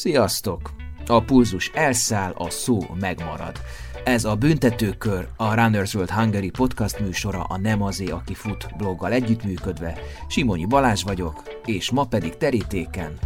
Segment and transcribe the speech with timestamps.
[0.00, 0.70] Sziasztok!
[1.06, 3.60] A pulzus elszáll, a szó megmarad.
[4.04, 9.12] Ez a Büntetőkör, a Runners World Hungary podcast műsora a Nem azé, aki fut bloggal
[9.12, 9.98] együttműködve.
[10.28, 13.18] Simonyi Balázs vagyok, és ma pedig terítéken.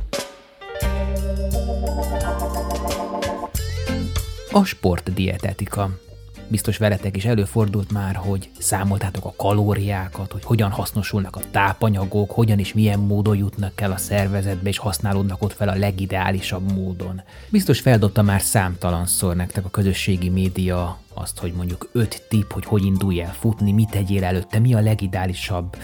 [4.52, 6.03] A sportdietetika.
[6.48, 12.59] Biztos veletek is előfordult már, hogy számoltátok a kalóriákat, hogy hogyan hasznosulnak a tápanyagok, hogyan
[12.59, 17.23] és milyen módon jutnak el a szervezetbe, és használódnak ott fel a legideálisabb módon.
[17.51, 22.85] Biztos feldobta már számtalanszor nektek a közösségi média azt, hogy mondjuk öt tipp, hogy hogy
[22.85, 25.77] indulj el futni, mit tegyél előtte, mi a legideálisabb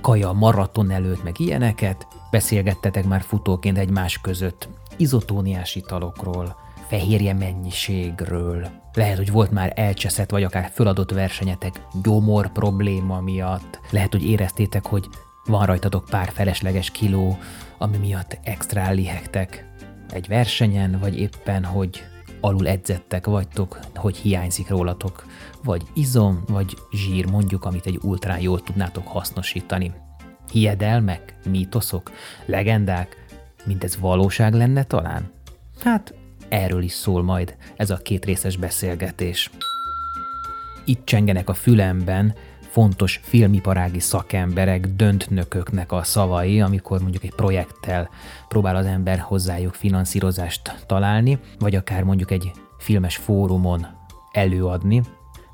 [0.00, 2.06] kaja maraton előtt, meg ilyeneket.
[2.30, 6.56] Beszélgettetek már futóként egymás között izotóniás italokról,
[6.88, 8.68] fehérje mennyiségről.
[8.98, 13.80] Lehet, hogy volt már elcseszett, vagy akár föladott versenyetek gyomor probléma miatt.
[13.90, 15.08] Lehet, hogy éreztétek, hogy
[15.44, 17.38] van rajtatok pár felesleges kiló,
[17.78, 19.66] ami miatt extra lihegtek
[20.10, 22.04] egy versenyen, vagy éppen, hogy
[22.40, 25.26] alul edzettek vagytok, hogy hiányzik rólatok,
[25.64, 29.92] vagy izom, vagy zsír mondjuk, amit egy ultrán jól tudnátok hasznosítani.
[30.50, 32.10] Hiedelmek, mítoszok,
[32.46, 33.24] legendák,
[33.64, 35.30] mindez valóság lenne talán?
[35.80, 36.14] Hát
[36.48, 39.50] Erről is szól majd ez a két részes beszélgetés.
[40.84, 42.34] Itt csengenek a fülemben
[42.70, 48.08] fontos filmiparági szakemberek, döntnököknek a szavai, amikor mondjuk egy projekttel
[48.48, 53.86] próbál az ember hozzájuk finanszírozást találni, vagy akár mondjuk egy filmes fórumon
[54.32, 55.02] előadni.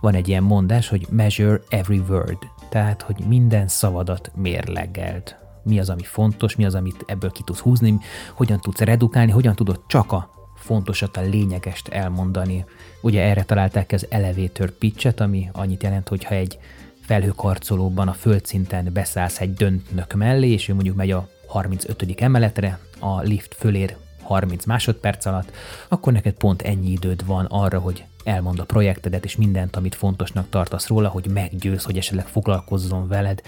[0.00, 5.36] Van egy ilyen mondás, hogy measure every word, tehát hogy minden szavadat mérlegelt.
[5.62, 7.98] Mi az, ami fontos, mi az, amit ebből ki tudsz húzni,
[8.34, 12.64] hogyan tudsz redukálni, hogyan tudod csak a fontosat, a lényegest elmondani.
[13.00, 16.58] Ugye erre találták az elevator pitchet, ami annyit jelent, hogy ha egy
[17.00, 22.20] felhőkarcolóban a földszinten beszállsz egy döntnök mellé, és ő mondjuk megy a 35.
[22.20, 25.52] emeletre, a lift fölér 30 másodperc alatt,
[25.88, 30.46] akkor neked pont ennyi időd van arra, hogy elmond a projektedet, és mindent, amit fontosnak
[30.50, 33.42] tartasz róla, hogy meggyőz, hogy esetleg foglalkozzon veled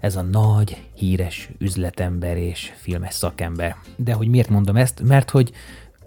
[0.00, 3.76] ez a nagy, híres üzletember és filmes szakember.
[3.96, 5.02] De hogy miért mondom ezt?
[5.02, 5.52] Mert hogy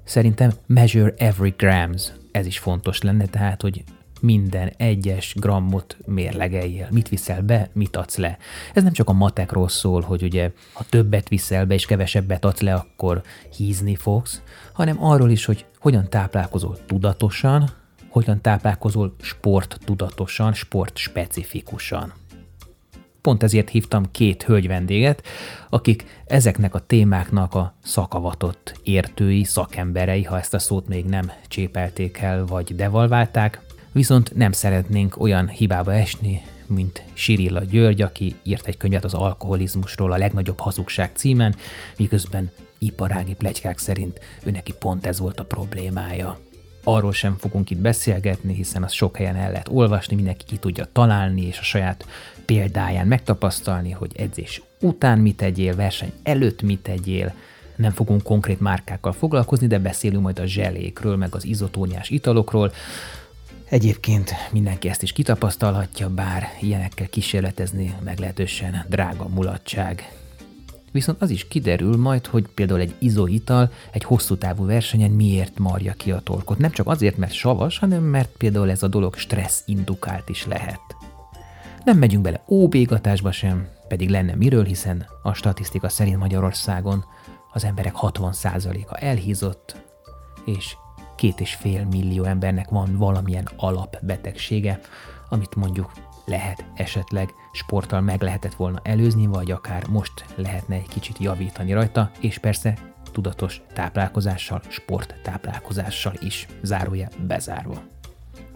[0.03, 3.83] Szerintem measure every grams, ez is fontos lenne, tehát, hogy
[4.21, 6.87] minden egyes grammot mérlegeljél.
[6.91, 8.37] Mit viszel be, mit adsz le.
[8.73, 12.61] Ez nem csak a matekról szól, hogy ugye ha többet viszel be és kevesebbet adsz
[12.61, 13.21] le, akkor
[13.55, 14.41] hízni fogsz,
[14.73, 17.69] hanem arról is, hogy hogyan táplálkozol tudatosan,
[18.09, 22.13] hogyan táplálkozol sport tudatosan, sport specifikusan.
[23.23, 25.23] Pont ezért hívtam két hölgy vendéget,
[25.69, 32.17] akik ezeknek a témáknak a szakavatott értői, szakemberei, ha ezt a szót még nem csépelték
[32.17, 38.77] el vagy devalválták, viszont nem szeretnénk olyan hibába esni, mint Sirilla György, aki írt egy
[38.77, 41.55] könyvet az alkoholizmusról a legnagyobb hazugság címen,
[41.97, 46.39] miközben iparági plegykák szerint őneki pont ez volt a problémája.
[46.83, 50.87] Arról sem fogunk itt beszélgetni, hiszen az sok helyen el lehet olvasni, mindenki ki tudja
[50.91, 52.05] találni, és a saját
[52.45, 57.33] példáján megtapasztalni, hogy edzés után mit tegyél, verseny előtt mit tegyél,
[57.75, 62.73] nem fogunk konkrét márkákkal foglalkozni, de beszélünk majd a zselékről, meg az izotóniás italokról.
[63.69, 70.11] Egyébként mindenki ezt is kitapasztalhatja, bár ilyenekkel kísérletezni meglehetősen drága mulatság.
[70.91, 75.93] Viszont az is kiderül majd, hogy például egy izoital egy hosszú távú versenyen miért marja
[75.93, 76.57] ki a torkot.
[76.57, 80.81] Nem csak azért, mert savas, hanem mert például ez a dolog stressz indukált is lehet.
[81.83, 87.05] Nem megyünk bele óbégatásba sem, pedig lenne miről, hiszen a statisztika szerint Magyarországon
[87.53, 89.83] az emberek 60%-a elhízott,
[90.45, 90.75] és
[91.15, 94.79] két és fél millió embernek van valamilyen alapbetegsége,
[95.29, 95.91] amit mondjuk
[96.25, 102.11] lehet esetleg sporttal meg lehetett volna előzni, vagy akár most lehetne egy kicsit javítani rajta,
[102.19, 102.77] és persze
[103.11, 107.81] tudatos táplálkozással, sporttáplálkozással is, zárója bezárva.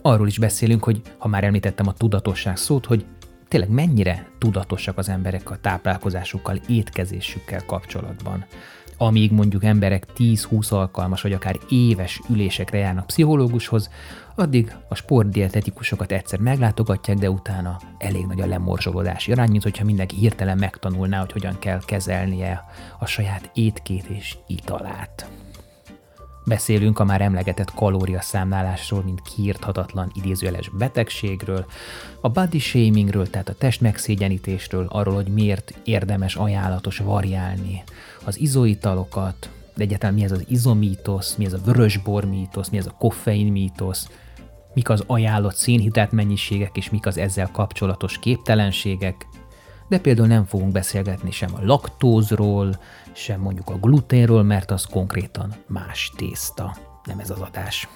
[0.02, 3.06] Arról is beszélünk, hogy ha már említettem a tudatosság szót, hogy
[3.48, 8.46] tényleg mennyire tudatosak az emberek a táplálkozásukkal, étkezésükkel kapcsolatban.
[8.98, 13.90] Amíg mondjuk emberek 10-20 alkalmas vagy akár éves ülésekre járnak pszichológushoz,
[14.36, 20.16] addig a sportdietetikusokat egyszer meglátogatják, de utána elég nagy a lemorzsolódási arány, mint hogyha mindenki
[20.16, 22.66] hirtelen megtanulná, hogy hogyan kell kezelnie
[23.00, 25.30] a saját étkét és italát.
[26.48, 31.66] Beszélünk a már emlegetett kalóriaszámlálásról, mint kiírthatatlan idézőjeles betegségről,
[32.22, 37.84] a body shamingről, tehát a test megszégyenítésről, arról, hogy miért érdemes ajánlatos variálni
[38.24, 42.86] az izoitalokat, de egyáltalán mi ez az izomítosz, mi ez a vörösbor mítosz, mi ez
[42.86, 44.10] a koffein mítosz,
[44.74, 49.28] mik az ajánlott szénhidrát mennyiségek, és mik az ezzel kapcsolatos képtelenségek,
[49.88, 52.80] de például nem fogunk beszélgetni sem a laktózról,
[53.18, 57.88] sem mondjuk a gluténről, mert az konkrétan más tészta, nem ez az adás.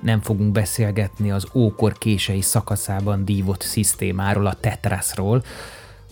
[0.00, 5.44] Nem fogunk beszélgetni az ókor kései szakaszában dívott szisztémáról, a tetraszról,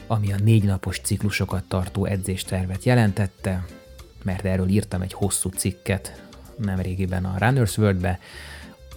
[0.06, 3.66] ami a négy napos ciklusokat tartó edzéstervet jelentette,
[4.22, 6.22] mert erről írtam egy hosszú cikket
[6.56, 8.18] nemrégiben a Runners World-be,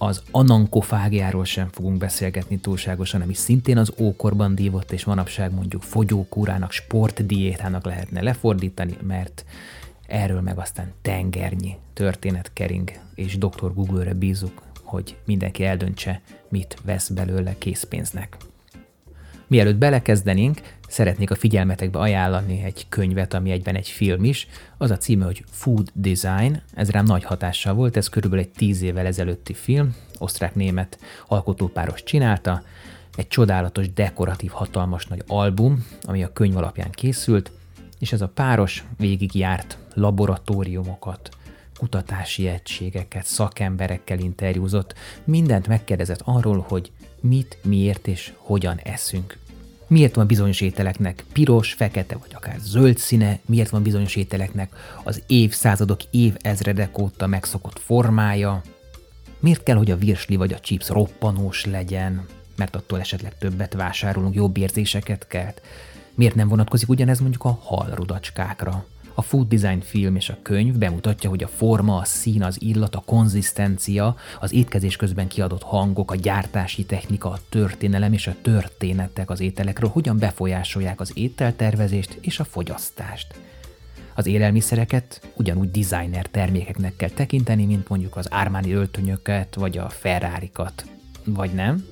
[0.03, 6.71] az anankofágiáról sem fogunk beszélgetni túlságosan, ami szintén az ókorban dívott, és manapság mondjuk fogyókúrának,
[6.71, 9.45] sportdiétának lehetne lefordítani, mert
[10.07, 13.73] erről meg aztán tengernyi történet kering, és Dr.
[13.73, 18.37] Google-re bízunk, hogy mindenki eldöntse, mit vesz belőle készpénznek.
[19.47, 24.47] Mielőtt belekezdenénk, szeretnék a figyelmetekbe ajánlani egy könyvet, ami egyben egy film is.
[24.77, 26.61] Az a címe, hogy Food Design.
[26.73, 32.63] Ez rám nagy hatással volt, ez körülbelül egy tíz évvel ezelőtti film, osztrák-német alkotópáros csinálta.
[33.15, 37.51] Egy csodálatos, dekoratív, hatalmas nagy album, ami a könyv alapján készült,
[37.99, 41.29] és ez a páros végigjárt laboratóriumokat,
[41.77, 44.93] kutatási egységeket, szakemberekkel interjúzott,
[45.23, 49.37] mindent megkérdezett arról, hogy mit, miért és hogyan eszünk.
[49.91, 55.21] Miért van bizonyos ételeknek piros, fekete vagy akár zöld színe, miért van bizonyos ételeknek az
[55.27, 58.61] évszázadok, évezredek óta megszokott formája,
[59.39, 64.35] miért kell, hogy a virsli vagy a chips roppanós legyen, mert attól esetleg többet vásárolunk,
[64.35, 65.61] jobb érzéseket kelt.
[66.15, 68.85] Miért nem vonatkozik ugyanez mondjuk a halrudacskákra?
[69.13, 72.95] A Food Design film és a könyv bemutatja, hogy a forma, a szín, az illat,
[72.95, 79.29] a konzisztencia, az étkezés közben kiadott hangok, a gyártási technika, a történelem és a történetek
[79.29, 83.39] az ételekről hogyan befolyásolják az ételtervezést és a fogyasztást.
[84.15, 90.85] Az élelmiszereket ugyanúgy designer termékeknek kell tekinteni, mint mondjuk az Armani öltönyöket, vagy a Ferrari-kat.
[91.25, 91.85] Vagy nem?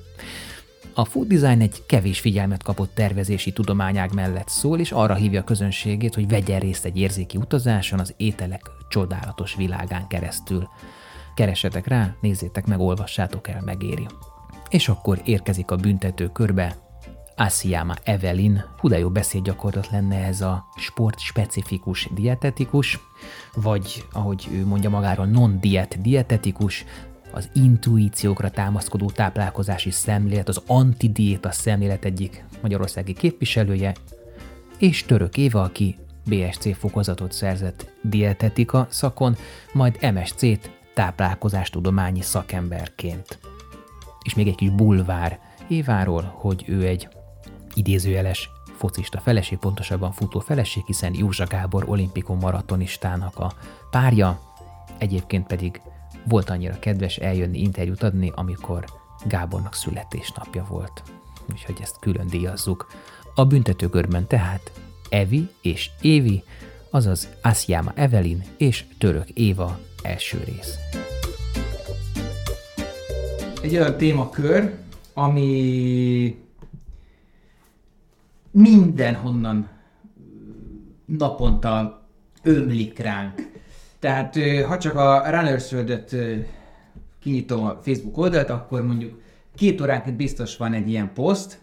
[1.00, 5.44] A food design egy kevés figyelmet kapott tervezési tudományág mellett szól, és arra hívja a
[5.44, 10.68] közönségét, hogy vegyen részt egy érzéki utazáson az ételek csodálatos világán keresztül.
[11.34, 14.06] Keresetek rá, nézzétek meg, olvassátok el, megéri.
[14.68, 16.76] És akkor érkezik a büntető körbe
[17.36, 22.98] Asiama Evelyn, hú de jó beszédgyakorlat lenne ez a sportspecifikus dietetikus,
[23.54, 26.84] vagy ahogy ő mondja magáról, non-diet dietetikus,
[27.32, 33.94] az intuíciókra támaszkodó táplálkozási szemlélet, az antidiéta szemlélet egyik magyarországi képviselője,
[34.78, 39.36] és Török Éva, aki BSC fokozatot szerzett dietetika szakon,
[39.72, 43.38] majd MSC-t táplálkozástudományi szakemberként.
[44.22, 45.38] És még egy kis bulvár
[45.68, 47.08] Éváról, hogy ő egy
[47.74, 53.52] idézőjeles focista feleség, pontosabban futó feleség, hiszen Józsa Gábor olimpikon maratonistának a
[53.90, 54.40] párja,
[54.98, 55.80] egyébként pedig
[56.24, 58.84] volt annyira kedves eljönni interjút adni, amikor
[59.26, 61.02] Gábornak születésnapja volt.
[61.50, 62.86] Úgyhogy ezt külön díjazzuk.
[63.34, 64.72] A büntetőkörben tehát
[65.08, 66.42] Evi és Évi,
[66.90, 70.78] azaz Asjama Evelyn és Török Éva első rész.
[73.62, 74.74] Egy olyan témakör,
[75.14, 76.44] ami
[78.50, 79.68] mindenhonnan
[81.04, 82.02] naponta
[82.42, 83.49] ömlik ránk.
[84.00, 86.16] Tehát ha csak a Runners World-et
[87.22, 89.20] kinyitom a Facebook oldalt, akkor mondjuk
[89.56, 91.58] két óránként biztos van egy ilyen poszt,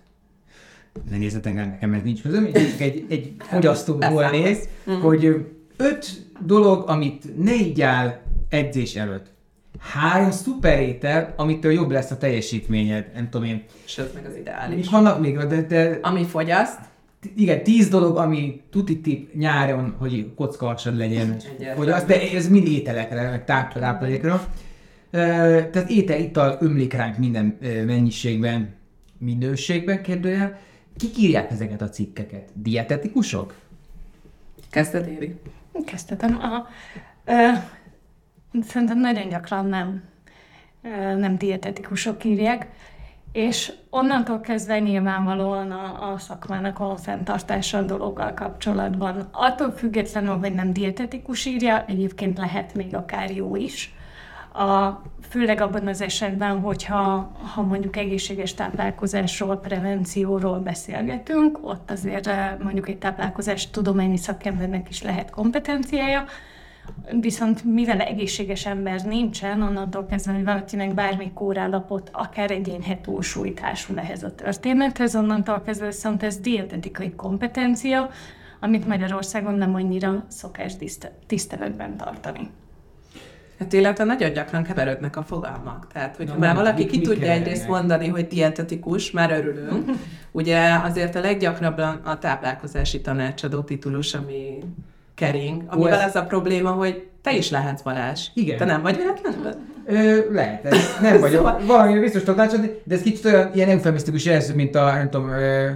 [1.09, 5.03] ne nézzetek el, nekem ez nincs közöm, csak egy, egy fogyasztóból néz, uh-huh.
[5.03, 5.45] hogy
[5.77, 9.25] öt dolog, amit ne igyál edzés előtt.
[9.79, 13.63] Három szuper étel, amitől jobb lesz a teljesítményed, nem tudom én.
[13.85, 14.89] Sőt, meg az ideális.
[14.89, 15.99] Vannak még, de, de...
[16.01, 16.79] Ami fogyaszt,
[17.35, 21.37] igen, tíz dolog, ami tuti tip nyáron, hogy kockalsad legyen.
[21.75, 24.47] Hogy az, de ez mind ételekre, meg táplálékra.
[25.11, 28.75] Tehát étel, ital ömlik ránk minden mennyiségben,
[29.17, 30.59] minőségben, kérdőjel.
[30.97, 32.49] Kik írják ezeket a cikkeket?
[32.53, 33.53] Dietetikusok?
[34.69, 35.35] Kezdted, Éri?
[35.85, 36.39] Kezdtem.
[38.67, 40.03] Szerintem nagyon gyakran nem,
[41.17, 42.67] nem dietetikusok írják.
[43.37, 49.27] És onnantól kezdve nyilvánvalóan a, a szakmának a fenntartása a dologgal kapcsolatban.
[49.31, 53.93] Attól függetlenül, hogy nem dietetikus írja, egyébként lehet még akár jó is.
[54.53, 62.55] A, főleg abban az esetben, hogyha ha mondjuk egészséges táplálkozásról, prevencióról beszélgetünk, ott azért eh,
[62.63, 66.25] mondjuk egy táplálkozás tudományi szakembernek is lehet kompetenciája,
[67.19, 73.99] Viszont mivel egészséges ember nincsen, onnantól kezdve, hogy valakinek bármi kórállapot, akár egy enyhe túlsúlytásul
[73.99, 78.09] ehhez a történethez, onnantól kezdve viszont ez dietetikai kompetencia,
[78.59, 80.73] amit Magyarországon nem annyira szokás
[81.27, 82.49] tiszteletben tartani.
[83.59, 85.87] Hát illetve nagyon gyakran keverődnek a fogalmak.
[85.93, 87.47] Tehát, hogy már valaki mi- ki mi tudja kevernek?
[87.47, 89.89] egyrészt mondani, hogy dietetikus, már örülünk.
[90.31, 94.59] Ugye azért a leggyakrabban a táplálkozási tanácsadó titulus, ami
[95.17, 98.27] kering, amivel ez- az a probléma, hogy te is lehetsz Balázs.
[98.33, 98.57] Igen.
[98.57, 99.51] Te nem vagy véletlenül?
[99.85, 101.37] Ö, lehet, ez nem vagyok.
[101.37, 105.09] Szóval- Valami biztos tudok tanácsadni, de ez kicsit olyan ilyen eufemisztikus jelző, mint a, nem
[105.09, 105.29] tudom,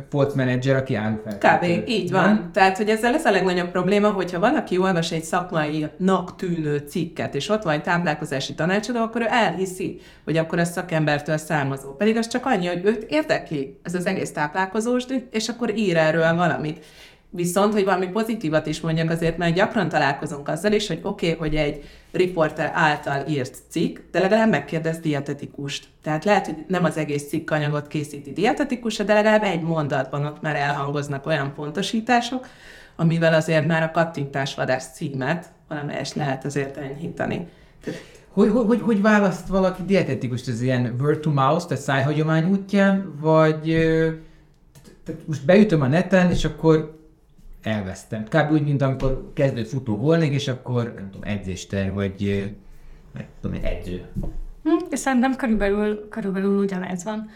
[0.10, 1.58] Folt Manager, aki áll fel.
[1.58, 1.88] Kb.
[1.90, 2.50] így van.
[2.54, 7.50] Tehát, hogy ezzel ez a legnagyobb probléma, hogyha valaki olvas egy szakmainak tűnő cikket, és
[7.50, 11.92] ott van egy táplálkozási tanácsadó, akkor ő elhiszi, hogy akkor ez szakembertől származó.
[11.92, 16.36] Pedig az csak annyi, hogy őt érdekli ez az egész táplálkozós, és akkor ír erről
[16.36, 16.86] valamit.
[17.34, 21.40] Viszont, hogy valami pozitívat is mondjak, azért mert gyakran találkozunk azzal is, hogy oké, okay,
[21.40, 25.88] hogy egy riporter által írt cikk, de legalább megkérdez dietetikust.
[26.04, 30.56] Tehát lehet, hogy nem az egész cikkanyagot készíti dietetikus, de legalább egy mondatban ott már
[30.56, 32.48] elhangoznak olyan pontosítások,
[32.96, 37.48] amivel azért már a kattintásvadász címet valamelyest lehet azért enyhíteni.
[38.30, 40.48] Hogy, hogy, hogy, hogy választ valaki dietetikust?
[40.48, 43.62] Ez ilyen word to mouth, tehát szájhagyomány útján, vagy
[45.06, 47.01] tehát most beütöm a neten, és akkor
[47.64, 48.24] elvesztem.
[48.24, 48.52] Kb.
[48.52, 52.54] úgy, mint amikor kezdő futó volnék, és akkor nem tudom, edzéster, vagy
[53.14, 54.06] nem tudom, én, edző.
[54.64, 57.30] Hm, szerintem körülbelül, körülbelül ugyanez van.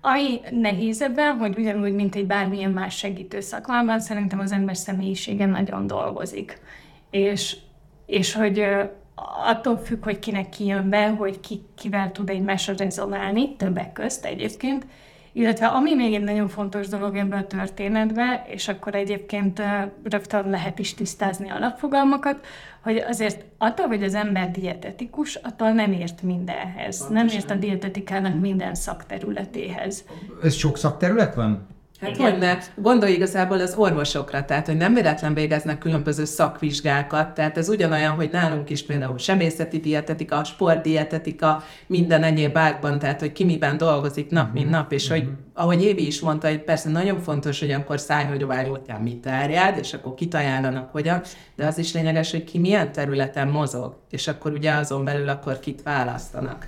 [0.00, 5.46] Ami nehéz ebben, hogy ugyanúgy, mint egy bármilyen más segítő szakmában, szerintem az ember személyisége
[5.46, 6.60] nagyon dolgozik.
[7.10, 7.56] És,
[8.06, 8.64] és hogy
[9.46, 14.24] attól függ, hogy kinek ki jön be, hogy ki, kivel tud egymásra rezonálni, többek közt
[14.24, 14.86] egyébként,
[15.36, 19.62] illetve ami még egy nagyon fontos dolog ebben a történetben, és akkor egyébként
[20.02, 22.46] rögtön lehet is tisztázni alapfogalmakat,
[22.82, 27.06] hogy azért attól, hogy az ember dietetikus, attól nem ért mindenhez.
[27.10, 30.04] Nem ért a dietetikának minden szakterületéhez.
[30.42, 31.66] Ez sok szakterület van?
[32.00, 32.58] Hát hogy ne?
[32.76, 38.28] Gondolj igazából az orvosokra, tehát hogy nem véletlen végeznek különböző szakvizsgákat, tehát ez ugyanolyan, hogy
[38.32, 44.52] nálunk is például sebészeti dietetika, sportdietetika, minden egyéb ágban, tehát hogy ki miben dolgozik nap,
[44.52, 48.68] mint nap, és hogy ahogy Évi is mondta, hogy persze nagyon fontos, hogy akkor szájhagyomány
[48.68, 51.22] útján mit terjed, és akkor kit ajánlanak hogyan,
[51.56, 55.60] de az is lényeges, hogy ki milyen területen mozog, és akkor ugye azon belül akkor
[55.60, 56.66] kit választanak.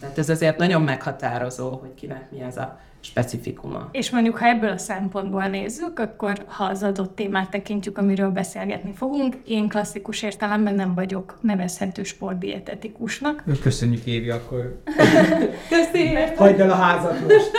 [0.00, 3.88] Tehát ez azért nagyon meghatározó, hogy kinek mi az a specifikuma.
[3.92, 8.92] És mondjuk, ha ebből a szempontból nézzük, akkor ha az adott témát tekintjük, amiről beszélgetni
[8.92, 13.44] fogunk, én klasszikus értelemben nem vagyok nevezhető sportdietetikusnak.
[13.62, 14.82] Köszönjük Évi, akkor
[15.70, 16.14] Köszi!
[16.36, 17.50] hagyd el a házat most.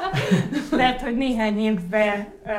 [0.70, 2.52] Lehet, hogy néhány évvel uh,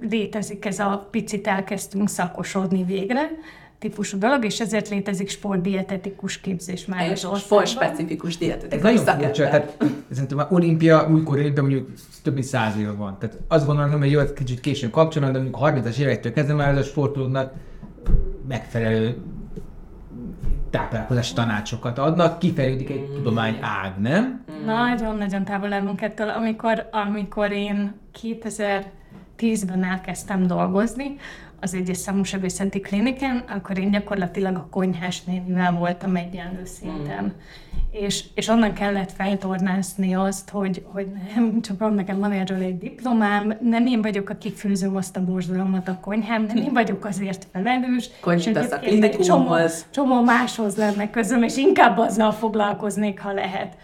[0.00, 3.30] létezik ez a picit elkezdtünk szakosodni végre
[3.78, 7.66] típusú dolog, és ezért létezik sportdietetikus képzés már És az országban.
[7.66, 9.76] sportspecifikus Ez dietetikai nagyon furcsa, tehát
[10.10, 11.88] szerintem már olimpia, újkor olimpia mondjuk
[12.22, 13.18] több mint száz éve van.
[13.18, 16.68] Tehát azt gondolom, hogy jó, ez kicsit későn kapcsolnak, de mondjuk 30-as évektől kezdve már
[16.68, 17.52] ez a sportolóknak
[18.48, 19.16] megfelelő
[20.70, 24.44] táplálkozási tanácsokat adnak, kifejlődik egy tudomány ág, nem?
[24.64, 26.28] Nagyon-nagyon távol állunk ettől.
[26.28, 31.16] Amikor, amikor én 2010-ben elkezdtem dolgozni,
[31.60, 37.34] az egyes számú sebészeti klinikán, akkor én gyakorlatilag a konyhás nénivel voltam egyenlő szinten.
[37.90, 43.56] És, és onnan kellett feltornászni azt, hogy, hogy nem, csak nekem van erről egy diplomám,
[43.60, 48.10] nem én vagyok, aki főzöm azt a borzalmat a konyhám, nem én vagyok azért felelős.
[48.20, 49.86] Konyhítasz a egy csomó, klinikumhoz.
[49.90, 53.76] csomó máshoz lenne közöm, és inkább azzal foglalkoznék, ha lehet.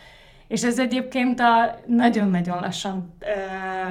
[0.52, 3.26] És ez egyébként a nagyon-nagyon lassan ö,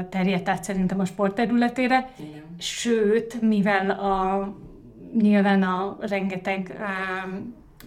[0.09, 2.41] terjedt át szerintem a sport területére, Igen.
[2.57, 4.47] sőt, mivel a,
[5.21, 6.83] nyilván a rengeteg ö,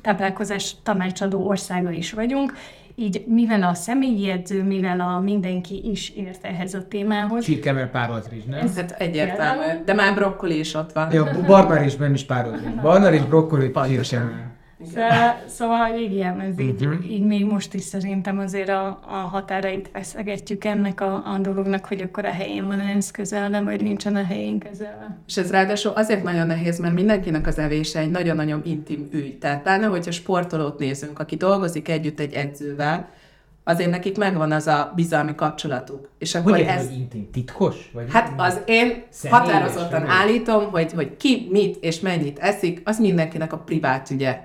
[0.01, 2.53] táplálkozás tanácsadó országa is vagyunk,
[2.95, 8.29] így mivel a személyi edző, mivel a mindenki is ért ehhez a témához, Csirkemer párolt
[8.29, 8.75] rizs, nem?
[8.77, 9.85] Hát egyértelmű.
[9.85, 11.13] De már brokkoli is ott van.
[11.13, 12.81] Jó, barna rizsben is párolt.
[12.81, 14.53] Barna rizs, brokkoli, csirkemer.
[14.93, 17.03] Szóval, szóval hogy igen, ez így, Mhm.
[17.11, 22.01] így még most is szerintem azért a, a határait feszegetjük ennek a, a dolognak, hogy
[22.01, 25.19] akkor a helyén van ez közelne, vagy nincsen a helyén közel.
[25.29, 29.39] És ez ráadásul azért nagyon nehéz, mert mindenkinek az evése egy nagyon-nagyon intim ügy.
[29.39, 33.09] Tehát pláne, hogyha sportolót nézünk, aki dolgozik együtt egy edzővel,
[33.67, 36.09] azért nekik megvan az a bizalmi kapcsolatuk.
[36.19, 36.91] És akkor Hogy ez...
[36.91, 37.29] intim?
[37.33, 37.91] Titkos?
[37.93, 40.11] Vagy Hát az én határozottan vagy?
[40.13, 44.39] állítom, hogy, hogy ki mit és mennyit eszik, az mindenkinek a privát ügye.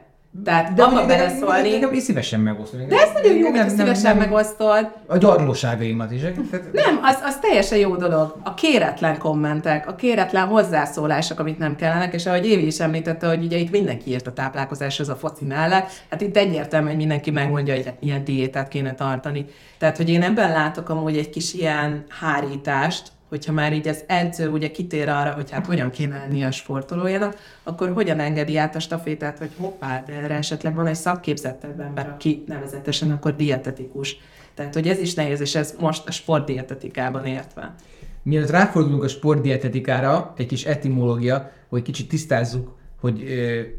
[0.44, 1.80] Tehát de abba beleszólni.
[1.80, 2.88] de- én szívesen megosztom.
[2.88, 4.92] De ez nagyon jó, hogy szívesen megosztod.
[5.08, 6.20] A gyarlóságaimat is.
[6.22, 8.36] Tehát, Nem, az, az teljesen jó dolog.
[8.44, 13.44] A kéretlen kommentek, a kéretlen hozzászólások, amit nem kellenek, és ahogy Évi is említette, hogy
[13.44, 17.76] ugye itt mindenki írt a táplálkozáshoz a foci mellett, hát itt egyértelmű, hogy mindenki megmondja,
[17.76, 19.46] hogy ilyen diétát kéne tartani.
[19.78, 24.50] Tehát, hogy én ebben látok amúgy egy kis ilyen hárítást, hogyha már így az edző
[24.50, 28.80] ugye kitér arra, hogy hát hogyan kéne lenni a sportolójának, akkor hogyan engedi át a
[28.80, 34.18] stafétát, hogy hoppá, de erre esetleg van egy szakképzettebb ember, aki nevezetesen akkor dietetikus.
[34.54, 37.76] Tehát, hogy ez is nehéz, és ez most a sportdietetikában értve.
[38.24, 43.24] Mielőtt ráfordulunk a sportdietetikára, egy kis etimológia, hogy kicsit tisztázzuk, hogy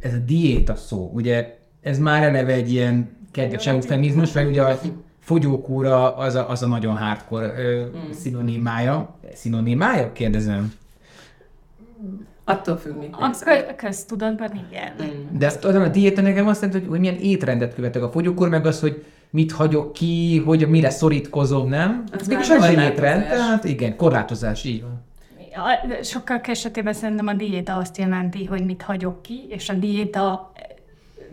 [0.01, 4.81] ez a diéta szó, ugye ez már eleve egy ilyen kedves eufemizmus, mert ugye a
[5.35, 8.11] fogyókúra az a, az a nagyon hardcore ö, mm.
[8.11, 9.15] szinonimája.
[9.35, 10.13] Szinonimája?
[10.13, 10.73] Kérdezem.
[12.45, 13.65] Attól függ, mit A nézel.
[13.67, 14.93] kö- köztudatban igen.
[15.39, 18.49] De azt tudom, a diéta nekem azt jelenti, hogy, hogy milyen étrendet követek a fogyókúr,
[18.49, 22.05] meg az, hogy mit hagyok ki, hogy mire szorítkozom, nem?
[22.13, 25.03] Az Ez mégis nem egy étrend, tehát igen, korlátozás, így van.
[25.55, 30.53] A- Sokkal esetében szerintem a diéta azt jelenti, hogy mit hagyok ki, és a diéta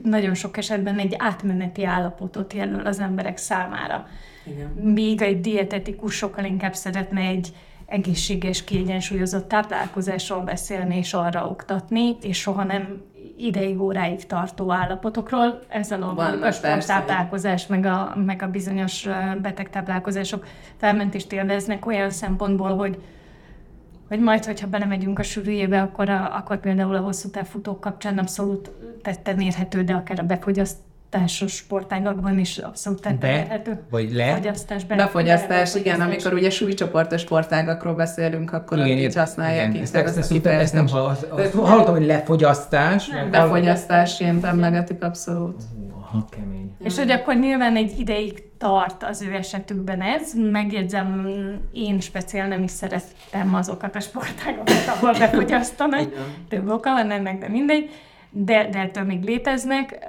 [0.04, 4.08] nagyon sok esetben egy átmeneti állapotot jelöl az emberek számára.
[4.46, 4.68] Igen.
[4.94, 7.54] Míg egy dietetikus sokkal inkább szeretne egy
[7.86, 13.02] egészséges, kiegyensúlyozott táplálkozásról beszélni és arra oktatni, és soha nem
[13.38, 15.60] ideig, óráig tartó állapotokról.
[15.68, 19.08] Ezzel a sporttáplálkozás, meg a, meg a bizonyos
[19.42, 20.46] betegtáplálkozások
[20.78, 22.98] felmentést élveznek olyan szempontból, hogy
[24.08, 28.72] hogy majd, hogyha belemegyünk a sűrűjébe, akkor, a, akkor például a hosszú távfutók kapcsán abszolút
[29.02, 33.80] tetten érhető, de akár a befogyasztásos sportágakban is abszolút tetten érhető.
[33.90, 34.34] vagy le.
[34.34, 39.82] Fogyasztás, be, Befogyasztás, be- igen, amikor ugye súlycsoportos sportágakról beszélünk, akkor igen, így használják igen.
[39.82, 40.88] Ezt, ezt ezt, a ezt, ezt nem
[41.54, 43.08] hallottam, hogy lefogyasztás.
[43.08, 45.64] meg- Befogyasztásként emlegetik abszolút.
[46.12, 46.76] Ha kemény.
[46.84, 50.34] És hogy akkor nyilván egy ideig tart az ő esetükben ez.
[50.52, 51.28] Megjegyzem,
[51.72, 56.10] én speciál nem is szerettem azokat a sportágokat, ahol befogyasztanak.
[56.50, 57.90] Több oka van ennek, de mindegy.
[58.30, 60.06] De, de ettől még léteznek,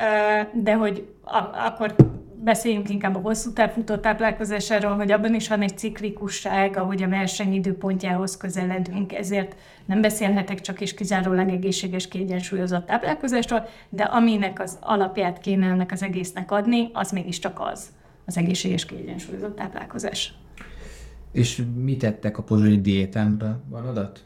[0.52, 1.94] de hogy a, akkor
[2.42, 7.54] beszéljünk inkább a hosszú távfutó táplálkozásáról, hogy abban is van egy ciklikusság, ahogy a verseny
[7.54, 15.38] időpontjához közeledünk, ezért nem beszélhetek csak és kizárólag egészséges, kiegyensúlyozott táplálkozásról, de aminek az alapját
[15.38, 17.88] kéne ennek az egésznek adni, az mégiscsak az,
[18.28, 20.34] az egészséges, kiegyensúlyozott táplálkozás.
[21.32, 23.60] És mit tettek a pozsonyi diétánra?
[23.68, 24.24] Van adat?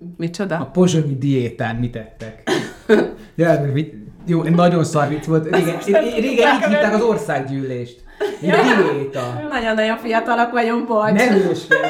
[0.00, 0.70] A Micsoda?
[0.72, 2.50] pozsonyi diétán mit tettek?
[3.36, 3.94] ja, mit,
[4.26, 5.44] jó, nagyon szar vicc volt.
[5.56, 5.78] Régen,
[6.20, 8.04] régen így hívták az országgyűlést.
[8.42, 8.50] Egy
[8.92, 9.46] diéta.
[9.48, 11.12] Nagyon-nagyon fiatalak vagyunk, bocs.
[11.12, 11.80] Nem hülyeskedj.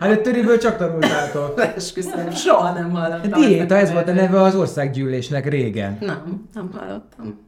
[0.00, 1.60] Hát a töriből csak tanultátok.
[1.76, 3.40] Esküszöm, soha nem A hallottam.
[3.40, 5.98] diéta, ez volt a neve az országgyűlésnek régen.
[6.00, 7.45] Nem, nem hallottam.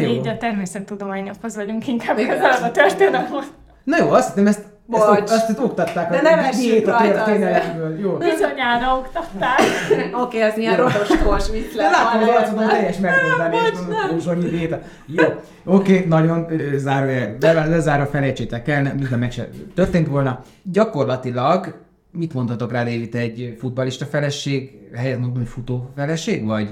[0.00, 0.08] Jó.
[0.08, 3.44] Így a természettudományokhoz vagyunk inkább közelebb a történethoz.
[3.84, 7.24] Na jó, azt hittem, ezt, ezt, ezt, ezt oktatták De a ne vessük diéta rajta
[7.24, 7.98] történelemből.
[7.98, 8.10] Jó.
[8.10, 9.60] Bizonyára oktatták.
[10.22, 14.78] Oké, ez milyen rostós vicc De lett látom az arcodon teljes megdobbanás, mondom, Pozsonyi diéta.
[15.06, 15.24] Jó,
[15.64, 20.42] oké, nagyon ö, zárójel, le, lezárva felejtsétek el, nem, mintha meg se történt volna.
[20.62, 21.74] Gyakorlatilag,
[22.12, 26.68] mit mondhatok rá, David, egy futballista feleség, helyett mondom, hogy futó feleség, vagy?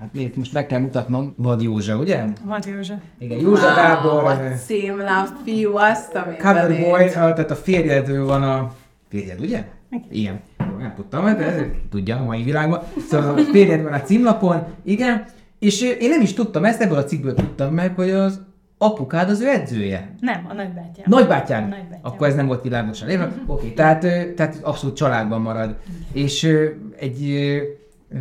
[0.00, 2.24] Hát miért most meg kell mutatnom, Vad Józsa, ugye?
[2.44, 2.98] Vad József.
[3.18, 8.26] Igen, Józsa Gábor, Wow, ö, a címlap fiú, azt, amit Coverboy, a- tehát a férjedről
[8.26, 8.72] van a...
[9.08, 9.64] Férjed, ugye?
[10.10, 10.40] Igen.
[10.58, 12.82] Jó, nem tudtam, de ez tudja a mai világban.
[13.08, 15.24] Szóval a férjed van a címlapon, igen.
[15.58, 18.40] És ö, én nem is tudtam ezt, ebből a cikkből tudtam meg, hogy az
[18.78, 20.14] apukád az ő edzője.
[20.20, 21.04] Nem, a nagybátyám.
[21.04, 21.68] Nagybátyám.
[21.68, 21.98] Nagybátyám.
[22.02, 23.32] Akkor ez nem volt világosan érve.
[23.46, 25.76] Oké, tehát, ö, tehát abszolút családban marad.
[26.12, 26.66] És ö,
[26.98, 27.30] egy,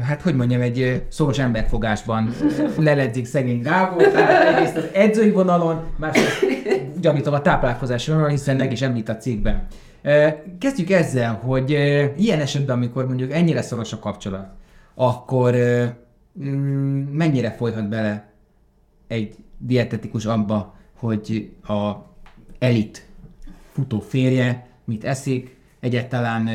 [0.01, 2.33] hát hogy mondjam, egy szoros emberfogásban
[2.77, 6.45] leledzik szegény Gábor, tehát egyrészt az edzői vonalon, másrészt
[6.99, 9.67] gyanítom a táplálkozási vonalon, hiszen meg is említ a cikkben.
[10.59, 11.69] Kezdjük ezzel, hogy
[12.17, 14.47] ilyen esetben, amikor mondjuk ennyire szoros a kapcsolat,
[14.93, 15.55] akkor
[16.43, 18.29] mm, mennyire folyhat bele
[19.07, 21.91] egy dietetikus abba, hogy a
[22.59, 23.05] elit
[23.71, 26.49] futó férje mit eszik, egyáltalán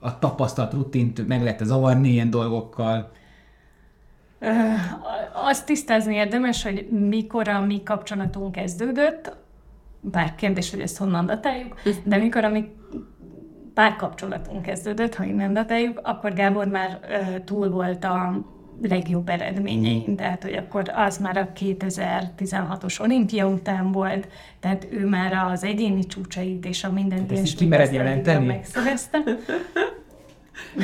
[0.00, 3.10] a tapasztalt rutint meg lehet zavarni ilyen dolgokkal.
[5.32, 9.36] Azt tisztázni érdemes, hogy mikor a mi kapcsolatunk kezdődött,
[10.00, 12.68] bár kérdés, hogy ezt honnan datáljuk, de mikor a mi
[13.74, 18.40] párkapcsolatunk kezdődött, ha innen datáljuk, akkor Gábor már ö, túl volt a
[18.82, 24.28] legjobb eredményein, tehát hogy akkor az már a 2016-os olimpia után volt,
[24.60, 28.46] tehát ő már az egyéni csúcsait és a mindent ilyen is kimered stílusban jelenteni?
[28.46, 29.18] megszerezte.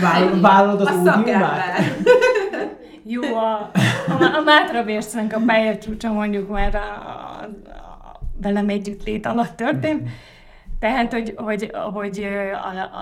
[0.00, 1.78] Vállod, vállod az A ódiumát?
[3.07, 3.70] Jó, a,
[4.09, 9.57] a, a Mátra Bércnek a pályacsúcsa mondjuk már a, a, a velem együtt lét alatt
[9.57, 10.09] történt.
[10.78, 12.26] Tehát, hogy, hogy, hogy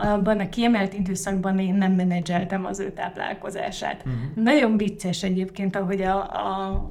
[0.02, 4.02] abban a kiemelt időszakban én nem menedzseltem az ő táplálkozását.
[4.06, 4.44] Uh-huh.
[4.44, 6.82] Nagyon vicces egyébként, ahogy a, a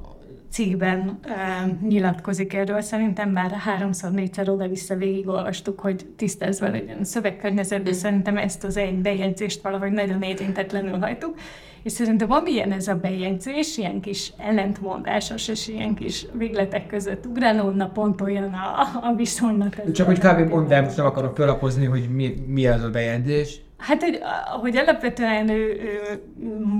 [0.52, 2.80] cikkben e, nyilatkozik erről.
[2.80, 8.76] Szerintem már háromszor, négyszer oda-vissza végigolvastuk, hogy tisztázva legyen a szövegkörnyezet, de szerintem ezt az
[8.76, 11.34] egy bejegyzést valahogy nagyon érintetlenül hajtuk.
[11.82, 17.88] És szerintem amilyen ez a bejegyzés, ilyen kis ellentmondásos és ilyen kis végletek között ugrálódna,
[17.88, 19.92] pont olyan a, a viszonylat.
[19.92, 20.48] Csak hogy kb.
[20.48, 23.60] mondd el, most nem akarom felapozni, hogy mi, mi az a bejegyzés.
[23.82, 24.20] Hát, hogy,
[24.60, 26.22] hogy alapvetően ő, ő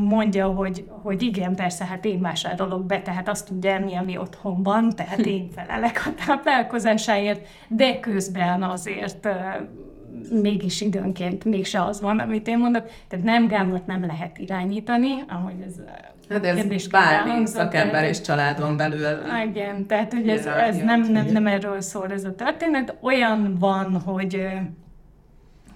[0.08, 4.62] mondja, hogy, hogy igen, persze, hát én vásárolok be, tehát azt tudja enni, ami otthon
[4.62, 9.28] van, tehát én felelek a táplálkozásáért, de közben azért
[10.42, 12.90] mégis időnként mégse az van, amit én mondok.
[13.08, 15.74] Tehát nem Gábort nem lehet irányítani, ahogy ez
[16.28, 19.06] Hát ez bármi szakember és családon belül.
[19.48, 22.96] Igen, tehát hogy ez, ez nem, nem, nem erről szól ez a történet.
[23.00, 24.48] Olyan van, hogy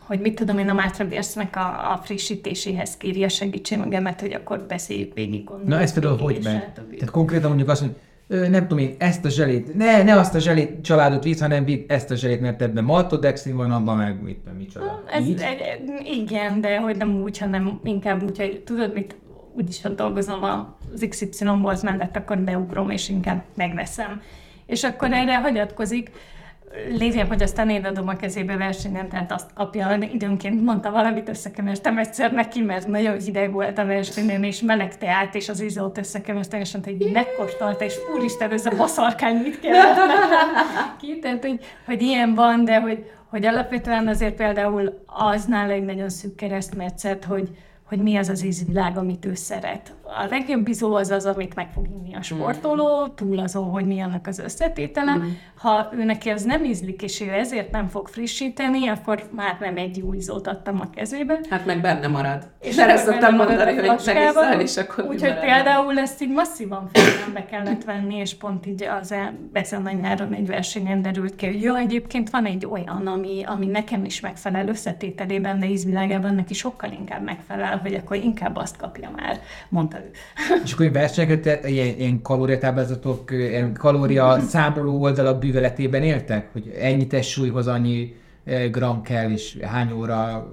[0.07, 1.07] hogy mit tudom én, a Mátra
[1.53, 5.49] a, a frissítéséhez kéri a segítségemet, hogy akkor beszéljük végig.
[5.65, 6.73] Na ez például hogy meg?
[6.73, 7.95] Tehát konkrétan mondjuk azt, hogy
[8.51, 11.85] nem tudom én, ezt a zselét, ne, ne azt a zselét családot visz, hanem vidd
[11.89, 15.03] ezt a zselét, mert ebben maltodexin van, abban meg mit, micsoda.
[15.11, 15.41] Ez, egy,
[16.05, 19.17] igen, de hogy nem úgy, hanem inkább úgy, hogy tudod mit,
[19.57, 24.23] úgyis, ha dolgozom az XY-ból mellett, akkor beugrom, és inkább megveszem.
[24.67, 26.11] És akkor erre hagyatkozik,
[26.89, 31.99] lévén, hogy aztán én adom a kezébe versenyen, tehát azt kapja, időnként mondta valamit, összekemertem
[31.99, 36.61] egyszer neki, mert nagyon hideg volt a versenyen, és meleg teát, és az izót összekemertem,
[36.61, 39.97] és mondta, hogy megkóstolta, és úristen, ez a baszarkány mit kellett
[41.01, 45.85] ki, tehát, hogy, hogy ilyen van, de hogy, hogy alapvetően azért például az nála egy
[45.85, 47.49] nagyon szűk keresztmetszet, hogy,
[47.89, 49.95] hogy mi az az ízvilág, amit ő szeret.
[50.03, 54.01] A legjobb izó az az, amit meg fog inni a sportoló, túl azon, hogy mi
[54.01, 55.15] annak az összetétele.
[55.15, 55.23] Mm.
[55.57, 59.77] Ha ő neki az nem ízlik, és ő ezért nem fog frissíteni, akkor már nem
[59.77, 61.41] egy új izót adtam a kezébe.
[61.51, 62.47] Hát meg benne marad.
[62.61, 67.85] És erre szoktam mondani, hogy megiszol, és akkor Úgyhogy például ezt így masszívan figyelembe kellett
[67.85, 69.15] venni, és pont így az
[69.53, 73.67] ezen a nyáron egy versenyen derült ki, hogy jó, egyébként van egy olyan, ami, ami
[73.67, 79.11] nekem is megfelel összetételében, de ízvilágában neki sokkal inkább megfelel hogy akkor inkább azt kapja
[79.17, 80.11] már, mondta ő.
[80.65, 86.53] És akkor versenyeket, ilyen, ilyen kalóriatáblázatok, ilyen kalória számoló oldalak bűveletében éltek?
[86.53, 90.49] Hogy ennyi testsúlyhoz annyi eh, gram kell, és hány óra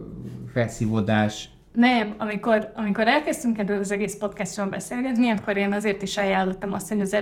[0.53, 1.49] felszívódás?
[1.73, 6.88] Nem, amikor, amikor elkezdtünk ebből az egész podcastról beszélgetni, akkor én azért is ajánlottam azt,
[6.89, 7.17] hogy az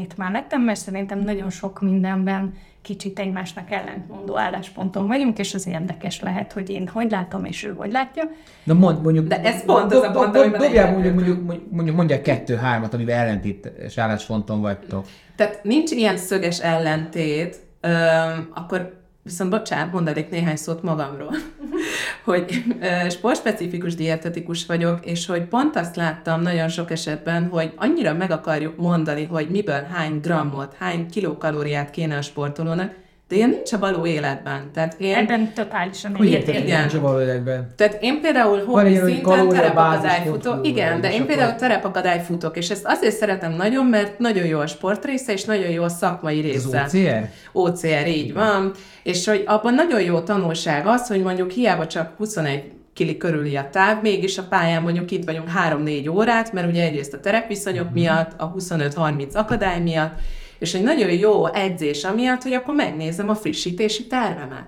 [0.00, 5.66] itt már lettem, mert szerintem nagyon sok mindenben kicsit egymásnak ellentmondó állásponton vagyunk, és az
[5.66, 8.30] érdekes lehet, hogy én hogy látom, és ő hogy látja.
[8.64, 9.26] Na mond, mondjuk...
[9.26, 13.98] De ez pont az a pont, amiben Dobjál mondjuk, mondjuk, mondjuk, mondják kettő-hármat, amivel ellentétes
[13.98, 15.06] állásponton vagytok.
[15.36, 17.56] Tehát nincs ilyen szöges ellentét,
[18.54, 21.34] akkor Viszont bocsánat, mondanék néhány szót magamról,
[22.24, 22.64] hogy
[23.08, 28.76] sportspecifikus dietetikus vagyok, és hogy pont azt láttam nagyon sok esetben, hogy annyira meg akarjuk
[28.76, 32.94] mondani, hogy miből hány grammot, hány kilokalóriát kéne a sportolónak,
[33.28, 34.70] de ilyen nincs a való életben.
[34.74, 35.14] Tehát én...
[35.14, 37.72] Ebben totálisan Hogy érted, nincs a való életben?
[37.76, 43.52] Tehát én például hobbi szinten terepakadályfutó, igen, de én például terepakadályfutok, és ezt azért szeretem
[43.52, 46.82] nagyon, mert nagyon jó a sportrésze, és nagyon jó a szakmai része.
[46.82, 47.28] Az OCR?
[47.52, 48.72] OCR, így van.
[49.02, 52.62] És hogy abban nagyon jó tanulság az, hogy mondjuk hiába csak 21
[52.92, 57.12] kili körüli a táv, mégis a pályán mondjuk itt vagyunk 3-4 órát, mert ugye egyrészt
[57.12, 57.94] a terepviszonyok mhm.
[57.94, 60.18] miatt, a 25-30 akadály miatt,
[60.58, 64.66] és egy nagyon jó edzés amiatt, hogy akkor megnézem a frissítési tervemet.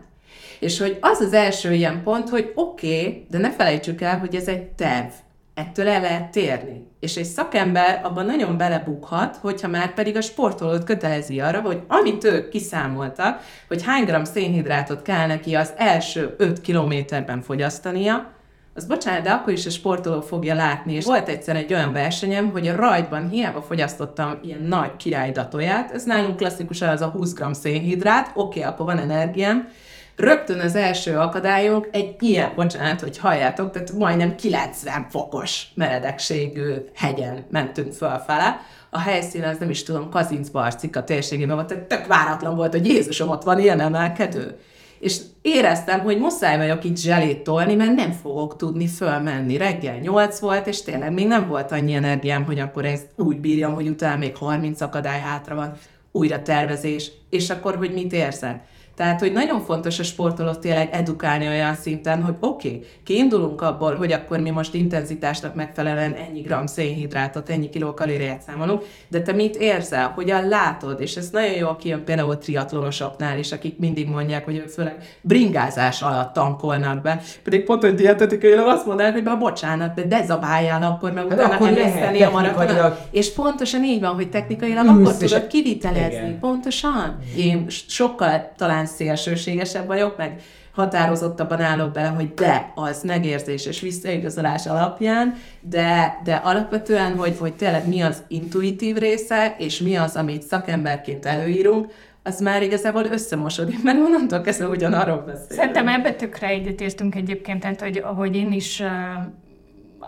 [0.58, 4.34] És hogy az az első ilyen pont, hogy oké, okay, de ne felejtsük el, hogy
[4.34, 5.10] ez egy terv.
[5.54, 6.86] Ettől el lehet térni.
[7.00, 12.24] És egy szakember abban nagyon belebukhat, hogyha már pedig a sportolót kötelezi arra, hogy amit
[12.24, 18.37] ők kiszámoltak, hogy hány gram szénhidrátot kell neki az első 5 kilométerben fogyasztania,
[18.78, 20.94] az bocsánat, de akkor is a sportoló fogja látni.
[20.94, 26.04] És volt egyszer egy olyan versenyem, hogy a rajtban hiába fogyasztottam ilyen nagy királydatóját, ez
[26.04, 29.68] nálunk klasszikusan az a 20 g szénhidrát, oké, okay, akkor van energiám,
[30.16, 37.44] rögtön az első akadályok egy ilyen, bocsánat, hogy halljátok, tehát majdnem 90 fokos meredekségű hegyen
[37.50, 38.60] mentünk fölfele.
[38.90, 42.86] A helyszín, az nem is tudom, Kazincbarcik a térségében volt, tehát tök váratlan volt, hogy
[42.86, 44.58] Jézusom, ott van ilyen emelkedő
[45.00, 49.56] és éreztem, hogy muszáj vagyok itt zselét tolni, mert nem fogok tudni fölmenni.
[49.56, 53.74] Reggel 8 volt, és tényleg még nem volt annyi energiám, hogy akkor ezt úgy bírjam,
[53.74, 55.72] hogy utána még 30 akadály hátra van,
[56.12, 58.60] újra tervezés, és akkor, hogy mit érzek.
[58.98, 63.94] Tehát, hogy nagyon fontos a sportolót tényleg edukálni olyan szinten, hogy oké, okay, kiindulunk abból,
[63.94, 69.56] hogy akkor mi most intenzitásnak megfelelően ennyi gram szénhidrátot, ennyi kilókalériát számolunk, de te mit
[69.56, 74.56] érzel, hogyan látod, és ez nagyon jó kijön például triatlonosoknál is, akik mindig mondják, hogy
[74.56, 79.94] ők főleg bringázás alatt tankolnak be, pedig pont, hogy dietetikailag azt mondanak, hogy be bocsánat,
[79.94, 83.08] de dezabáljál akkor, mert hát utána akkor emészteni a maratonat.
[83.10, 86.36] És pontosan így van, hogy technikailag akkor tudod kivitelezni.
[86.40, 87.18] Pontosan.
[87.36, 90.40] Én sokkal talán szélsőségesebb vagyok, meg
[90.78, 97.54] határozottabban állok bele, hogy de, az megérzés és visszaigazolás alapján, de, de alapvetően, hogy, hogy
[97.54, 103.82] tényleg mi az intuitív része, és mi az, amit szakemberként előírunk, az már igazából összemosodik,
[103.82, 105.52] mert onnantól kezdve ugyanarról beszélünk.
[105.52, 108.82] Szerintem ebbe tökre egyetértünk egyébként, tehát hogy ahogy én is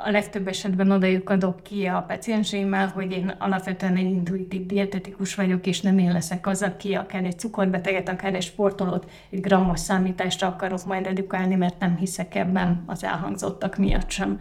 [0.05, 5.67] a legtöbb esetben odajuk adok ki a pacienseimmel, hogy én alapvetően egy intuitív dietetikus vagyok,
[5.67, 10.47] és nem én leszek az, aki akár egy cukorbeteget, akár egy sportolót egy grammos számításra
[10.47, 14.41] akarok majd edukálni, mert nem hiszek ebben az elhangzottak miatt sem.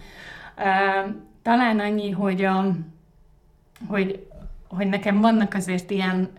[1.41, 2.75] Talán annyi, hogy, a,
[3.87, 4.27] hogy,
[4.67, 6.29] hogy nekem vannak azért ilyen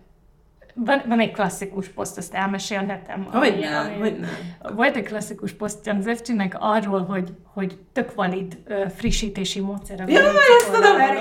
[0.84, 3.26] van, van egy klasszikus poszt, azt elmesélhetem.
[3.32, 4.74] Hogy nem, hogy nem.
[4.76, 10.04] Volt egy klasszikus poszt az Zefcsinek arról, hogy, hogy tök valid uh, frissítési módszer.
[10.08, 10.20] Ja,
[10.58, 11.20] ezt tudom, erre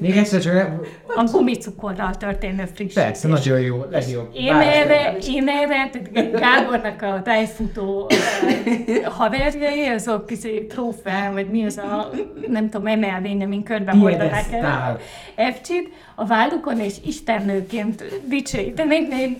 [0.00, 0.86] Még egyszer csak...
[1.06, 3.04] A gumicukorral történő frissítés.
[3.04, 4.30] Persze, nagyon jó, legjobb.
[4.32, 5.90] Én erre, én erre,
[6.32, 12.10] Gábornak a tájfutó uh, haverjai, azok kicsi trófea, vagy mi az a,
[12.48, 14.98] nem tudom, emelvény, amin körben hordanák el.
[15.34, 19.34] Efcsit, a vállukon, és istennőként dicsőítenék,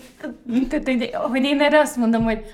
[1.13, 2.45] hogy én erre azt mondom, hogy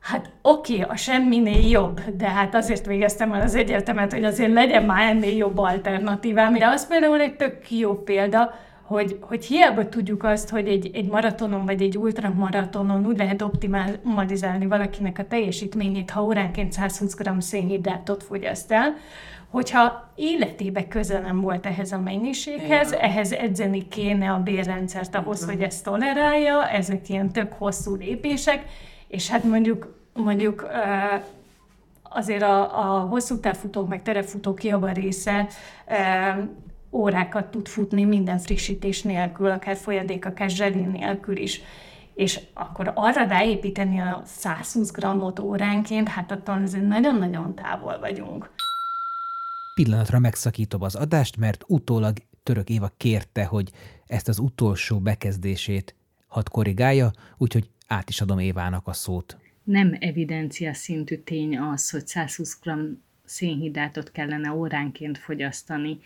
[0.00, 4.52] Hát oké, okay, a semminél jobb, de hát azért végeztem el az egyetemet, hogy azért
[4.52, 6.54] legyen már ennél jobb alternatívám.
[6.54, 11.06] De az például egy tök jó példa, hogy, hogy hiába tudjuk azt, hogy egy, egy
[11.06, 18.22] maratonon vagy egy ultramaratonon úgy lehet optimalizálni valakinek a teljesítményét, ha óránként 120 g szénhidrátot
[18.22, 18.96] fogyaszt el,
[19.50, 23.00] hogyha életébe köze nem volt ehhez a mennyiséghez, Igen.
[23.00, 25.54] ehhez edzeni kéne a bérrendszert ahhoz, Igen.
[25.54, 28.64] hogy ezt tolerálja, ezek ilyen tök hosszú lépések,
[29.08, 30.66] és hát mondjuk, mondjuk
[32.02, 35.46] azért a, a hosszú távfutók, meg terefutók java része
[36.90, 41.60] órákat tud futni minden frissítés nélkül, akár folyadék, akár zselin nélkül is.
[42.14, 48.50] És akkor arra ráépíteni a 120 grammot óránként, hát attól azért nagyon-nagyon távol vagyunk.
[49.84, 53.70] Pillanatra megszakítom az adást, mert utólag Török Éva kérte, hogy
[54.06, 55.94] ezt az utolsó bekezdését
[56.26, 59.38] hadd korrigálja, úgyhogy át is adom Évának a szót.
[59.64, 62.70] Nem evidencia szintű tény az, hogy 120 g
[63.24, 65.98] szénhidrátot kellene óránként fogyasztani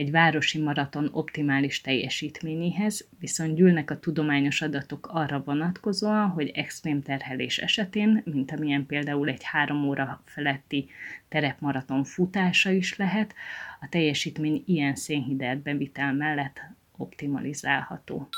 [0.00, 7.58] egy városi maraton optimális teljesítményéhez, viszont gyűlnek a tudományos adatok arra vonatkozóan, hogy extrém terhelés
[7.58, 10.88] esetén, mint amilyen például egy három óra feletti
[11.28, 13.34] terepmaraton futása is lehet,
[13.80, 16.60] a teljesítmény ilyen szénhidrát bevitel mellett
[16.96, 18.28] optimalizálható.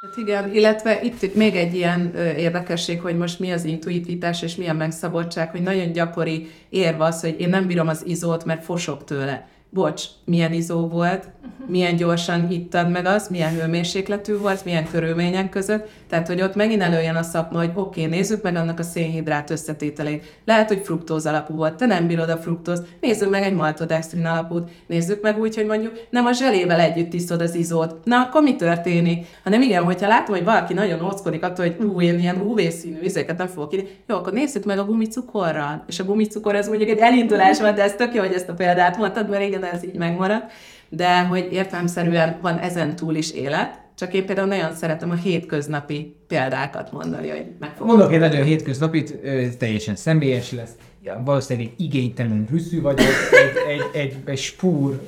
[0.00, 4.56] Hát igen, illetve itt, még egy ilyen ö, érdekesség, hogy most mi az intuitivitás és
[4.56, 9.04] milyen megszabottság, hogy nagyon gyakori érv az, hogy én nem bírom az izót, mert fosok
[9.04, 11.28] tőle bocs, milyen izó volt,
[11.66, 15.88] milyen gyorsan hittad meg azt, milyen hőmérsékletű volt, milyen körülmények között.
[16.08, 19.50] Tehát, hogy ott megint előjön a szakma, hogy oké, okay, nézzük meg annak a szénhidrát
[19.50, 20.38] összetételét.
[20.44, 24.70] Lehet, hogy fruktóz alapú volt, te nem bírod a fruktóz, nézzük meg egy maltodextrin alapút,
[24.86, 27.96] nézzük meg úgy, hogy mondjuk nem a zselével együtt tisztod az izót.
[28.04, 29.26] Na, akkor mi történik?
[29.44, 33.38] Hanem igen, hogyha látom, hogy valaki nagyon óckodik attól, hogy ú, én ilyen UV-színű izéket
[33.38, 35.84] nem fogok írni, jó, akkor nézzük meg a gumicukorral.
[35.86, 38.54] És a gumicukor ez mondjuk egy elindulás van, de ez tök jó, hogy ezt a
[38.54, 40.52] példát mondtad, mert igen, ez így megmaradt.
[40.88, 46.16] De hogy értelmszerűen van ezen túl is élet, csak én például nagyon szeretem a hétköznapi
[46.26, 49.18] példákat mondani, hogy meg Mondok egy nagyon hétköznapit,
[49.58, 50.72] teljesen személyes lesz.
[51.02, 55.00] Ja, valószínűleg igénytelen rüsszű vagyok, egy, egy, egy, egy spúr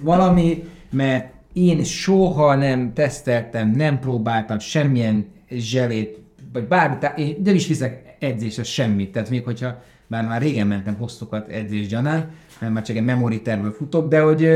[0.00, 6.18] valami, mert én soha nem teszteltem, nem próbáltam semmilyen zselét,
[6.52, 10.94] vagy bármit, én nem is viszek edzésre semmit, tehát még hogyha bár már régen mentem
[10.94, 12.30] hosszokat edzés gyanán,
[12.64, 13.42] nem már csak egy memory
[13.76, 14.48] futok, de hogy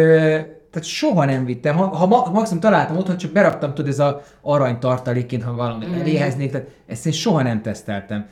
[0.70, 1.76] tehát soha nem vittem.
[1.76, 5.88] Ha, ha maximum találtam ott, hogy csak beraktam, tudod, ez a arany tartalékként, ha valamit
[5.88, 6.00] mm.
[6.00, 8.26] eléheznék, tehát ezt én soha nem teszteltem.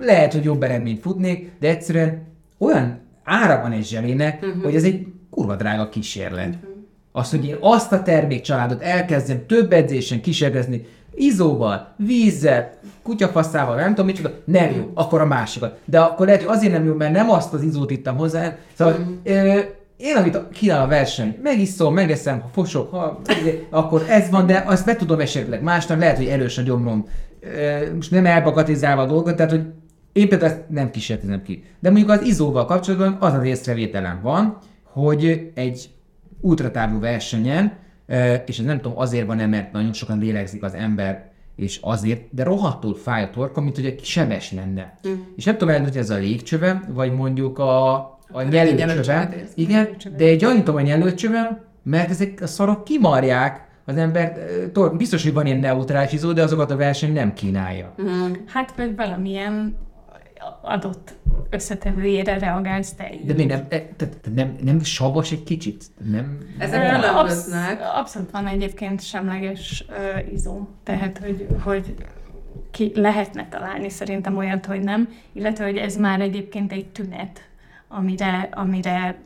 [0.00, 2.26] Lehet, hogy jobb eredményt futnék, de egyszerűen
[2.58, 4.62] olyan ára van egy zselének, uh-huh.
[4.62, 6.46] hogy ez egy kurva drága kísérlet.
[6.54, 6.76] Uh-huh.
[7.12, 10.86] Az, hogy én azt a termékcsaládot elkezdem több edzésen kísérlezni,
[11.18, 12.70] izóval, vízzel,
[13.02, 15.78] kutyafaszával, nem tudom micsoda, nem jó, akkor a másikat.
[15.84, 18.56] De akkor lehet, hogy azért nem jó, mert nem azt az izót ittam hozzá.
[18.74, 19.58] Szóval ö,
[19.96, 23.20] én, amit kínál a verseny, megiszom, megeszem, ha fosok, ha,
[23.70, 27.06] akkor ez van, de azt be tudom esetleg másnak, lehet, hogy erős a gyomrom,
[27.94, 29.64] most nem elbagatizálva a dolgot, tehát hogy
[30.12, 31.64] én például ezt nem kísérletezem ki.
[31.80, 35.90] De mondjuk az izóval kapcsolatban az az észrevételem van, hogy egy
[36.40, 37.72] ultratávú versenyen,
[38.46, 42.22] és ez nem tudom, azért van nem, mert nagyon sokan lélegzik az ember, és azért,
[42.30, 44.98] de rohadtul fáj a torka, mint hogy egy sebes lenne.
[45.08, 45.12] Mm.
[45.36, 47.94] És nem tudom elmondani, hogy ez a légcsöve, vagy mondjuk a,
[48.30, 48.86] a nyelőcsöve.
[48.86, 49.52] nyelőcsövet érsz.
[49.54, 54.38] Igen, de gyanítom a nyelőcsövem, mert ezek a szarok kimarják az ember,
[54.72, 57.94] tor- biztos, hogy van ilyen neutrális izó, de azokat a verseny nem kínálja.
[58.46, 59.76] Hát vagy valamilyen
[60.62, 61.14] adott
[61.50, 63.24] összetevőjére reagálsz te így.
[63.26, 65.84] De még nem, e, tehát nem, nem savas egy kicsit?
[66.10, 67.80] Nem, Ezek különböznek.
[67.80, 71.94] absz- abszolút van egyébként semleges uh, izó, tehát hogy, hogy
[72.70, 77.40] ki lehetne találni szerintem olyat, hogy nem, illetve hogy ez már egyébként egy tünet,
[77.88, 79.16] amire, amire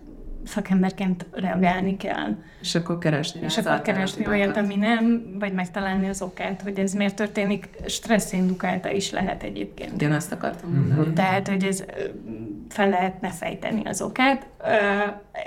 [0.44, 2.36] szakemberként reagálni kell.
[2.60, 3.40] És akkor keresni.
[3.44, 8.90] És akkor keresni olyat, ami nem, vagy megtalálni az okát, hogy ez miért történik, stresszindukálta
[8.90, 10.02] is lehet egyébként.
[10.02, 11.12] Én azt akartam mondani.
[11.12, 11.84] Tehát, hogy ez
[12.68, 14.46] fel lehetne fejteni az okát.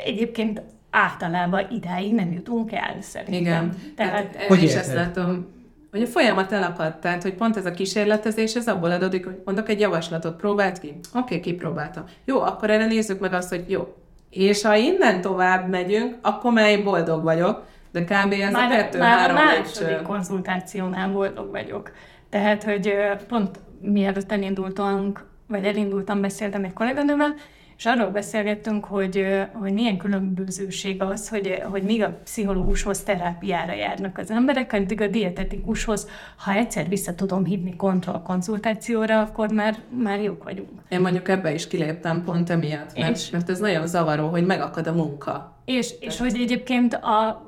[0.05, 3.41] Egyébként általában idáig nem jutunk el, szerintem.
[3.41, 3.75] Igen.
[3.95, 4.77] Tehát, Tehát Hogy érted?
[4.77, 5.53] ezt látom,
[5.91, 9.69] hogy a folyamat elakadt, tehát hogy pont ez a kísérletezés, ez abból adódik, hogy mondok
[9.69, 10.87] egy javaslatot, próbált ki?
[10.87, 12.05] Oké, okay, kipróbálta.
[12.25, 13.95] Jó, akkor erre nézzük meg azt, hogy jó.
[14.35, 18.31] És ha innen tovább megyünk, akkor már én boldog vagyok, de kb.
[18.31, 20.01] ez a már, kettő, már a három második lépcső.
[20.01, 21.91] konzultációnál boldog vagyok.
[22.29, 22.93] Tehát, hogy
[23.27, 27.33] pont mielőtt elindultunk, vagy elindultam, beszéltem egy kolléganőmmel,
[27.77, 34.17] és arról beszélgettünk, hogy, hogy milyen különbözőség az, hogy, hogy míg a pszichológushoz terápiára járnak
[34.17, 36.07] az emberek, addig a dietetikushoz,
[36.37, 40.69] ha egyszer vissza tudom hívni kontrollkonzultációra, akkor már, már jók vagyunk.
[40.89, 43.29] Én mondjuk ebbe is kiléptem pont emiatt, mert, És?
[43.29, 45.55] mert ez nagyon zavaró, hogy megakad a munka.
[45.65, 47.43] És, és hogy egyébként a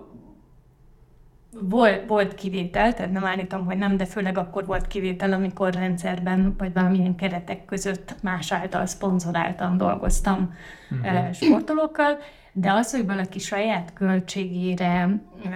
[1.62, 6.56] volt, volt kivétel, tehát nem állítom, hogy nem, de főleg akkor volt kivétel, amikor rendszerben,
[6.58, 10.54] vagy valamilyen keretek között más által szponzoráltan dolgoztam
[10.91, 11.32] uh-huh.
[11.32, 12.17] sportolókkal,
[12.52, 15.50] de az, hogy valaki saját költségére ö,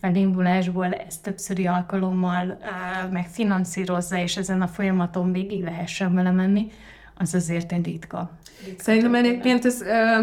[0.00, 6.66] felindulásból ezt többszöri alkalommal ö, megfinanszírozza, és ezen a folyamaton végig lehessen vele menni,
[7.14, 8.30] az azért egy ritka.
[8.78, 10.20] Szerintem egyébként ez ö,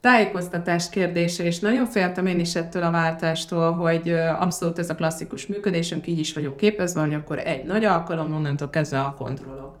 [0.00, 5.46] tájékoztatás kérdése, és nagyon féltem én is ettől a váltástól, hogy abszolút ez a klasszikus
[5.46, 9.78] működésünk, így is vagyok képezve, hogy akkor egy nagy alkalom, onnantól kezdve a kontrollok.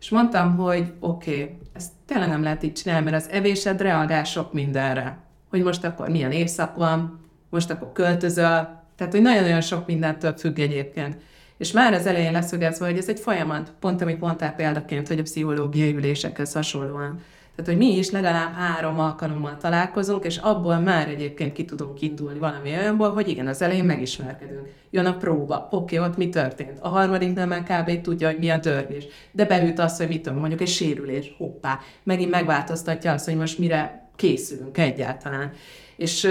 [0.00, 4.24] És mondtam, hogy oké, okay, ezt tényleg nem lehet így csinálni, mert az evésed reagál
[4.24, 5.18] sok mindenre.
[5.50, 7.20] Hogy most akkor milyen évszak van,
[7.50, 11.16] most akkor költözöl, tehát hogy nagyon-nagyon sok mindentől függ egyébként.
[11.56, 15.22] És már az elején leszögezve, hogy ez egy folyamat, pont amit mondtál példaként, hogy a
[15.22, 17.20] pszichológiai ülésekhez hasonlóan.
[17.60, 22.38] Tehát, hogy mi is legalább három alkalommal találkozunk, és abból már egyébként ki tudunk indulni
[22.38, 24.68] valami olyanból, hogy igen, az elején megismerkedünk.
[24.90, 26.78] Jön a próba, oké, ott mi történt.
[26.80, 28.00] A harmadiknál már kb.
[28.00, 29.06] tudja, hogy mi a törvés.
[29.32, 33.58] De beüt az, hogy mit tudom, mondjuk egy sérülés, hoppá, megint megváltoztatja azt, hogy most
[33.58, 35.52] mire készülünk egyáltalán.
[35.96, 36.28] És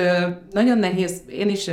[0.51, 1.69] nagyon nehéz, én is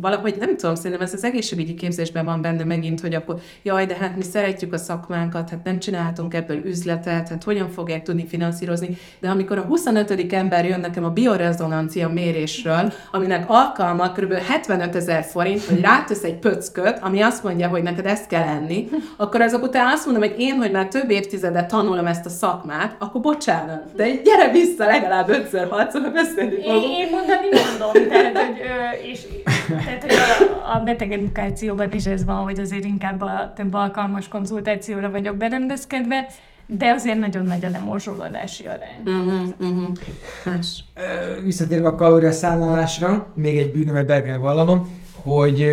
[0.00, 3.96] valahogy nem tudom, szerintem ez az egészségügyi képzésben van benne megint, hogy akkor jaj, de
[4.00, 8.96] hát mi szeretjük a szakmánkat, hát nem csinálhatunk ebből üzletet, hát hogyan fogják tudni finanszírozni.
[9.20, 10.32] De amikor a 25.
[10.32, 14.32] ember jön nekem a biorezonancia mérésről, aminek alkalma kb.
[14.32, 18.88] 75 ezer forint, hogy rátesz egy pöcköt, ami azt mondja, hogy neked ezt kell enni,
[19.16, 22.96] akkor azok után azt mondom, hogy én, hogy már több évtizedet tanulom ezt a szakmát,
[22.98, 26.98] akkor bocsánat, de gyere vissza legalább ötször, hatszor beszélni Én, fogunk.
[26.98, 29.26] én mondani mondom, tehát, hogy, ö, és,
[29.68, 34.28] tehát, hogy a, a beteg edukációban is ez van, hogy azért inkább a több alkalmas
[34.28, 36.26] konzultációra vagyok berendezkedve,
[36.66, 39.02] de azért nagyon nagy a lemorzsolódási arány.
[39.04, 39.96] Uh-huh, uh-huh.
[40.44, 40.84] Más.
[40.94, 44.88] Ö, Visszatérve a kalória számolásra, még egy bűnömet be kell vallanom,
[45.22, 45.66] hogy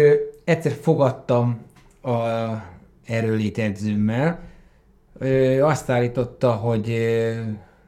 [0.44, 1.62] egyszer fogadtam
[2.02, 2.18] a
[3.08, 4.40] erőlétedzőmmel,
[5.62, 6.98] azt állította, hogy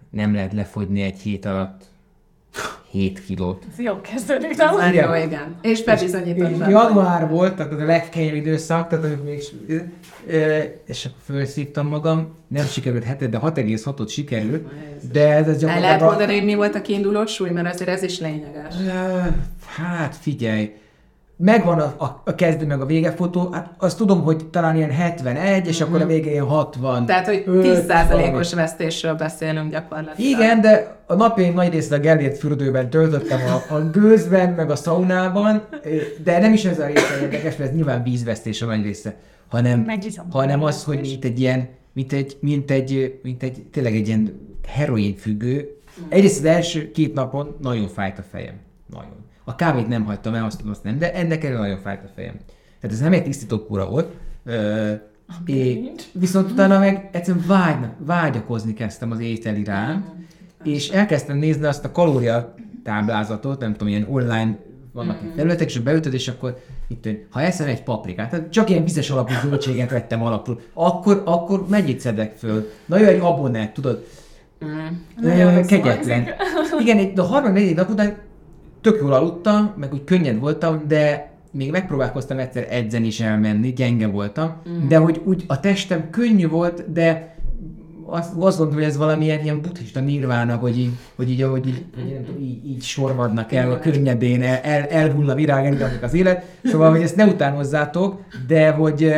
[0.10, 1.87] nem lehet lefogyni egy hét alatt
[2.92, 3.64] 7 kilót.
[3.72, 4.90] Ez jó kezdődik, nem?
[4.90, 5.08] Igen.
[5.08, 5.56] jó, igen.
[5.62, 6.70] És bebizonyítottam.
[6.70, 9.44] Január volt, tehát az a legkenyebb időszak, tehát amikor még,
[10.86, 14.68] és akkor felszívtam magam, nem sikerült heted, de 6,6-ot sikerült,
[15.12, 16.10] de ez, ez El lehet gyakorlatilag...
[16.10, 18.76] mondani, hogy mi volt a kiinduló súly, mert azért ez is lényeges.
[19.66, 20.72] Hát figyelj,
[21.38, 24.92] megvan a, a, a kezdő meg a vége fotó, hát azt tudom, hogy talán ilyen
[24.92, 27.06] 71, és akkor a vége ilyen 60.
[27.06, 30.32] Tehát, hogy Öt, 10%-os vesztésről beszélünk gyakorlatilag.
[30.32, 34.76] Igen, de a napjaim nagy részét a Gellért fürdőben töltöttem a, a gőzben, meg a
[34.76, 35.62] szaunában,
[36.24, 39.16] de nem is ez a része érdekes, mert ez nyilván vízvesztés a nagy része,
[39.48, 39.92] hanem,
[40.30, 44.40] hanem az, hogy mint egy ilyen, mint egy, mint egy, mint egy tényleg egy ilyen
[44.68, 45.78] heroin függő.
[46.10, 48.56] Egyrészt az első két napon nagyon fájt a fejem.
[48.92, 49.27] Nagyon.
[49.50, 52.36] A kávét nem hagytam el, azt azt nem, de ennek ellenére nagyon fájt a fejem.
[52.82, 54.14] Tehát ez nem egy tisztító kúra volt,
[54.46, 54.94] ö,
[55.46, 60.06] É, viszont utána meg egyszerűen vágy, vágyakozni kezdtem az étel iránt,
[60.64, 64.58] és elkezdtem nézni azt a kalória táblázatot, nem tudom, ilyen online
[64.94, 65.36] vannak mm.
[65.36, 69.34] felületek, és beütöd, és akkor itt, ha eszem egy paprikát, tehát csak ilyen vizes alapú
[69.44, 72.70] zöldséget vettem alapul, akkor, akkor mennyit szedek föl?
[72.86, 74.08] Na jó, egy abonett, tudod?
[74.66, 75.66] Mm.
[75.66, 76.28] Kegyetlen.
[76.80, 78.18] Igen, de a harmadik, negyedik nap után
[78.82, 84.08] tök jól aludtam, meg úgy könnyed voltam, de még megpróbálkoztam egyszer edzeni is elmenni, gyenge
[84.08, 84.88] voltam, mm.
[84.88, 87.36] de hogy úgy a testem könnyű volt, de
[88.06, 91.86] azt, azt gondolom, hogy ez valamilyen ilyen buddhista nirvána, hogy így, hogy így, hogy így,
[92.00, 96.46] így, így, így sorvadnak el, a könnyedén el, el, elhull a virág, az élet.
[96.64, 99.14] Szóval, hogy ezt ne utánozzátok, de hogy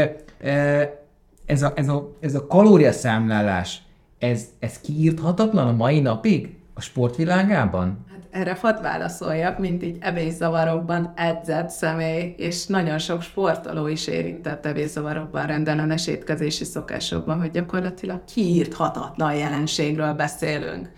[1.46, 3.82] ez a, ez a, ez a kalóriaszámlálás,
[4.20, 8.06] ez, ez kiírthatatlan a mai napig a sportvilágában?
[8.32, 15.46] Erre hadd válaszoljak, mint így evészavarokban edzett személy, és nagyon sok sportoló is érintett evészavarokban,
[15.46, 20.90] rendellenes étkezési szokásokban, hogy gyakorlatilag kiírthatatlan jelenségről beszélünk.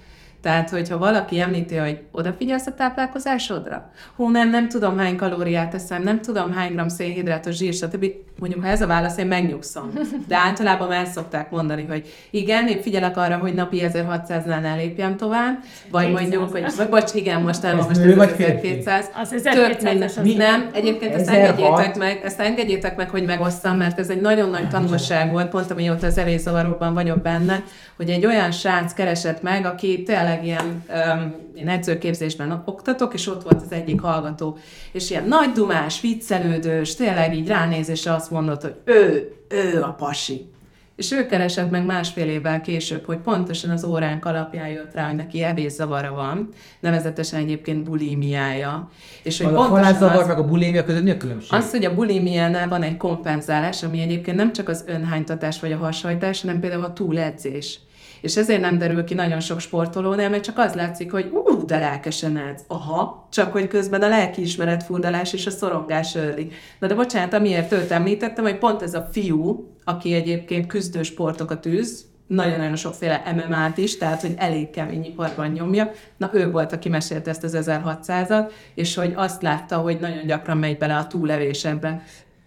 [0.42, 3.92] Tehát, hogyha valaki említi, hogy odafigyelsz a táplálkozásodra?
[4.16, 8.06] Hú, nem, nem tudom hány kalóriát eszem, nem tudom hány gram szénhidrátos zsír, stb.
[8.40, 9.92] Mondjuk, ha ez a válasz, én megnyugszom.
[10.28, 15.18] De általában el szokták mondani, hogy igen, én figyelek arra, hogy napi 1600-nál ne lépjem
[15.18, 19.10] tovább, vagy mondjuk, hogy vagy, bocs, igen, most el most ez 1200.
[19.22, 24.10] Az 1200 az nem, egyébként ezt engedjétek meg, ezt engedjétek meg, hogy megosztam, mert ez
[24.10, 27.64] egy nagyon nagy tanulság volt, pont amióta az elészavarokban vagyok benne,
[27.98, 33.44] hogy egy olyan srác keresett meg, aki tényleg ilyen, um, én edzőképzésben oktatok, és ott
[33.44, 34.58] volt az egyik hallgató,
[34.92, 40.50] és ilyen nagy dumás, viccelődős, tényleg így ránézésre azt mondott, hogy ő, ő a pasi.
[40.96, 45.16] És ő keresett meg másfél évvel később, hogy pontosan az óránk alapján jött rá, hogy
[45.16, 48.90] neki evészavara van, nevezetesen egyébként bulimiája.
[49.24, 51.54] És hogy a halálzavar meg a bulimia között mi a különbség?
[51.54, 55.78] Az, hogy a bulimiánál van egy kompenzálás, ami egyébként nem csak az önhánytatás vagy a
[55.78, 57.80] hasajtás, hanem például a túledzés.
[58.22, 61.80] És ezért nem derül ki nagyon sok sportolónál, mert csak az látszik, hogy ú, de
[61.80, 62.64] lelkesen edz.
[62.68, 66.54] Aha, csak hogy közben a lelkiismeret furdalás és a szorongás ölik.
[66.80, 71.66] Na de bocsánat, amiért őt említettem, hogy pont ez a fiú, aki egyébként küzdő sportokat
[71.66, 75.92] űz, nagyon-nagyon sokféle MMA-t is, tehát hogy elég kemény iparban nyomja.
[76.18, 80.58] Na ő volt, aki mesélte ezt az 1600-at, és hogy azt látta, hogy nagyon gyakran
[80.58, 82.02] megy bele a túlevésebben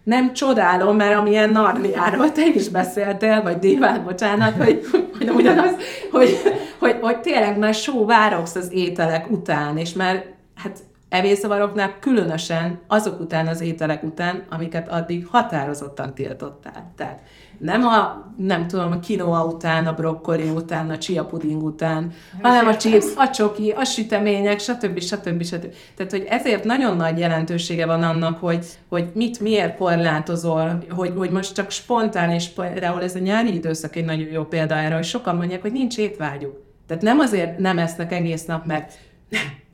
[0.05, 4.85] nem csodálom, mert amilyen Narniáról te is beszéltél, vagy Déván, bocsánat, hogy,
[5.17, 5.75] hogy ugyanaz,
[6.11, 6.37] hogy,
[6.79, 10.25] hogy, hogy tényleg már só vároksz az ételek után, és már
[10.55, 10.79] hát
[11.09, 16.91] evészavaroknál különösen azok után az ételek után, amiket addig határozottan tiltottál.
[16.95, 17.19] Tehát
[17.57, 22.67] nem a, nem tudom, a kinoa után, a brokkoli után, a chia puding után, hanem
[22.67, 24.99] a chips, a csoki, a sütemények, stb.
[24.99, 25.43] stb.
[25.43, 25.73] stb.
[25.95, 31.29] Tehát, hogy ezért nagyon nagy jelentősége van annak, hogy, hogy mit miért korlátozol, hogy, hogy
[31.29, 35.03] most csak spontán, és például ez a nyári időszak egy nagyon jó példa erre, hogy
[35.03, 36.63] sokan mondják, hogy nincs étvágyuk.
[36.87, 38.93] Tehát nem azért nem esznek egész nap, mert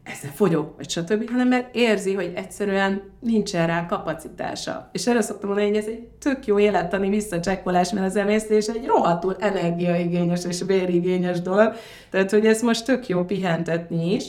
[0.04, 4.90] ezzel fogyok, vagy stb., hanem mert érzi, hogy egyszerűen nincsen rá kapacitása.
[4.92, 8.86] És erre szoktam mondani, hogy ez egy tök jó élettani visszacsekkolás, mert az emésztés egy
[8.86, 11.74] rohadtul energiaigényes és vérigényes dolog,
[12.10, 14.26] tehát hogy ez most tök jó pihentetni is,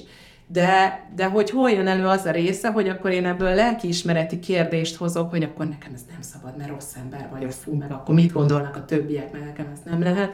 [0.46, 4.96] de, de hogy hol jön elő az a része, hogy akkor én ebből lelkiismereti kérdést
[4.96, 8.32] hozok, hogy akkor nekem ez nem szabad, mert rossz ember vagyok, fú, meg akkor mit
[8.32, 10.32] gondolnak a többiek, mert nekem ez nem lehet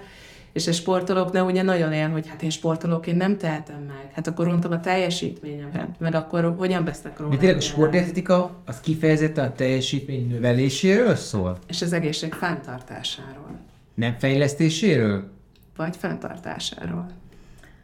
[0.58, 4.46] és a sportolóknál ugye nagyon él, hogy hát én sportolóként nem tehetem meg, hát akkor
[4.46, 7.30] rontom a teljesítményemet, meg akkor hogyan besznek róla.
[7.30, 11.58] De tényleg a sportdietetika az kifejezetten a teljesítmény növeléséről szól?
[11.68, 13.58] És az egészség fenntartásáról.
[13.94, 15.30] Nem fejlesztéséről?
[15.76, 17.06] Vagy fenntartásáról.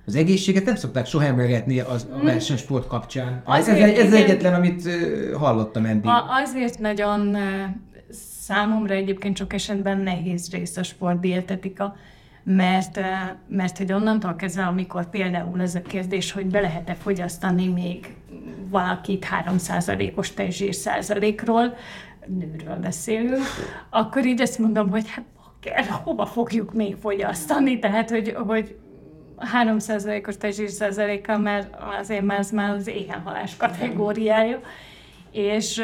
[0.06, 3.42] Az egészséget nem szokták soha emlegetni az, a versenysport kapcsán.
[3.46, 4.88] ez, ez, ez egyetlen, amit
[5.34, 6.06] hallottam eddig.
[6.06, 7.36] A, azért nagyon
[8.46, 11.96] számomra egyébként sok esetben nehéz rész a sportdietetika,
[12.44, 13.00] mert,
[13.48, 18.14] mert hogy onnantól kezdve, amikor például ez a kérdés, hogy be lehet-e fogyasztani még
[18.68, 21.76] valakit 3%-os tejzsír százalékról,
[22.26, 23.44] nőről beszélünk,
[23.90, 25.24] akkor így azt mondom, hogy hát
[25.60, 28.76] kell, hova fogjuk még fogyasztani, tehát hogy, hogy
[29.64, 34.60] 3%-os tejzsír százaléka, mert azért már ez már az éhenhalás kategóriája
[35.34, 35.82] és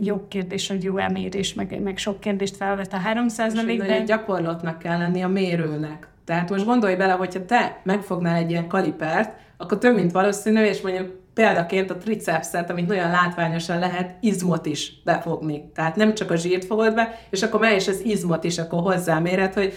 [0.00, 4.02] jó kérdés, hogy jó elmérés, meg, meg sok kérdést felvet a 300 de...
[4.02, 6.08] gyakorlatnak kell lenni a mérőnek.
[6.24, 10.80] Tehát most gondolj bele, hogyha te megfognál egy ilyen kalipert, akkor több mint valószínű, és
[10.80, 15.70] mondjuk példaként a tricepset, amit nagyon látványosan lehet, izmot is befogni.
[15.74, 18.80] Tehát nem csak a zsírt fogod be, és akkor mely is az izmot is akkor
[18.80, 19.74] hozzáméred, hogy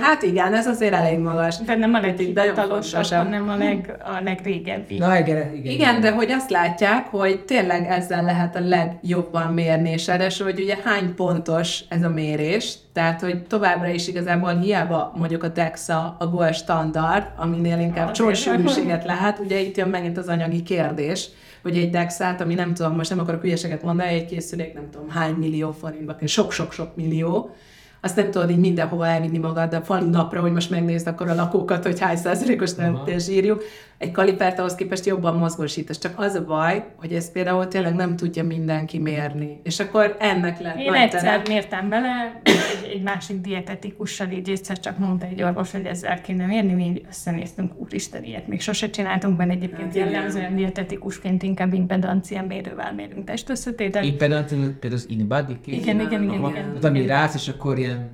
[0.00, 1.56] hát igen, ez azért elég magas.
[1.56, 4.98] De nem a leghivatalosabb, hanem a, leg, a legrégebbi.
[4.98, 9.90] Na, igen, igen, igen, de hogy azt látják, hogy tényleg ezzel lehet a legjobban mérni,
[9.90, 15.12] és ráadásul, hogy ugye hány pontos ez a mérés, Tehát, hogy továbbra is igazából hiába
[15.16, 20.28] mondjuk a DEXA a gold standard, aminél inkább csorsűrűséget lehet, ugye itt jön megint az
[20.28, 21.28] anyagi kérdés,
[21.62, 25.08] hogy egy Dexát, ami nem tudom, most nem akarok hülyeséget mondani, egy készülék nem tudom
[25.08, 27.54] hány millió forintba, sok-sok-sok millió,
[28.00, 31.34] azt nem tudod így mindenhova elvinni magad, de falu napra, hogy most megnézd akkor a
[31.34, 33.62] lakókat, hogy hány százalékos nem írjuk
[33.98, 35.98] egy kalipert ahhoz képest jobban mozgósítasz.
[35.98, 39.60] Csak az a baj, hogy ezt például tényleg nem tudja mindenki mérni.
[39.62, 41.48] És akkor ennek lett Én egyszer terep.
[41.48, 46.46] mértem bele, egy, egy másik dietetikussal így egyszer csak mondta egy orvos, hogy ezzel kéne
[46.46, 52.42] mérni, mi így összenéztünk, úristen, ilyet még sose csináltunk benne egyébként jellemzően dietetikusként inkább impedancia
[52.42, 54.04] mérővel mérünk testösszetételt.
[54.04, 56.22] Impedancia, például az inbody Igen, igen, igen.
[56.22, 56.78] igen, igen.
[56.82, 58.10] Ami rász, és akkor ilyen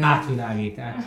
[0.00, 1.04] átvilágítás.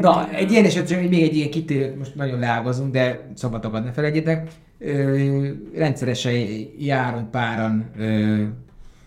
[0.00, 4.48] Na, egy ilyen esetben még egy ilyen kitérőt most nagyon leágazunk, de szabatokat ne felejtjétek.
[4.78, 6.32] Ö, rendszeresen
[6.78, 8.42] járon páran ö,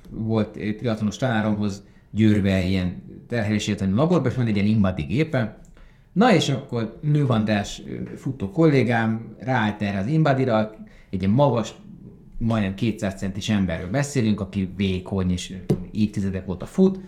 [0.10, 5.58] volt triatlonos tanáromhoz győrbe ilyen terhelésértelmi laborba, és van egy ilyen imbadi gépe.
[6.14, 7.82] Na és akkor nővandás
[8.16, 10.72] futó kollégám ráállt erre az imbadira,
[11.10, 11.74] egy ilyen magas,
[12.38, 15.54] majdnem 200 centis emberről beszélünk, aki vékony és
[15.92, 17.00] évtizedek óta fut,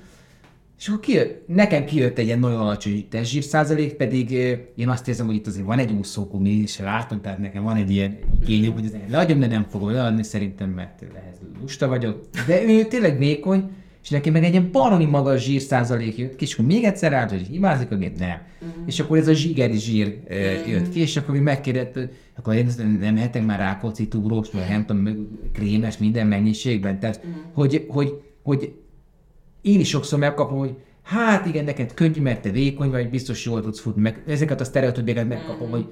[0.81, 4.31] és akkor kijött, nekem kijött egy ilyen nagyon alacsony testzsír százalék, pedig
[4.75, 7.91] én azt érzem, hogy itt azért van egy úszókumi, és látom, tehát nekem van egy
[7.91, 12.19] ilyen igényem, hogy azért leadjam, de nem fogom leadni szerintem, mert ehhez lusta vagyok.
[12.47, 13.69] De ő tényleg vékony,
[14.03, 17.29] és neki meg egy ilyen baromi magas zsír százalék jött és akkor még egyszer állt,
[17.29, 18.09] hogy hibázik, hogy nem.
[18.09, 18.83] Uh-huh.
[18.85, 21.99] És akkor ez a zsigeri zsír uh, jött ki, és akkor mi megkérdett,
[22.37, 22.67] akkor én
[22.99, 26.99] nem ehetek már rákóczi túrós, vagy nem tudom, krémes minden mennyiségben.
[26.99, 27.41] Tehát, uh-huh.
[27.53, 28.73] hogy, hogy, hogy
[29.61, 33.61] én is sokszor megkapom, hogy hát igen, neked könnyű, mert te vékony vagy, biztos jól
[33.61, 35.71] tudsz futni, meg ezeket a sztereotípiákat megkapom, mm.
[35.71, 35.85] hogy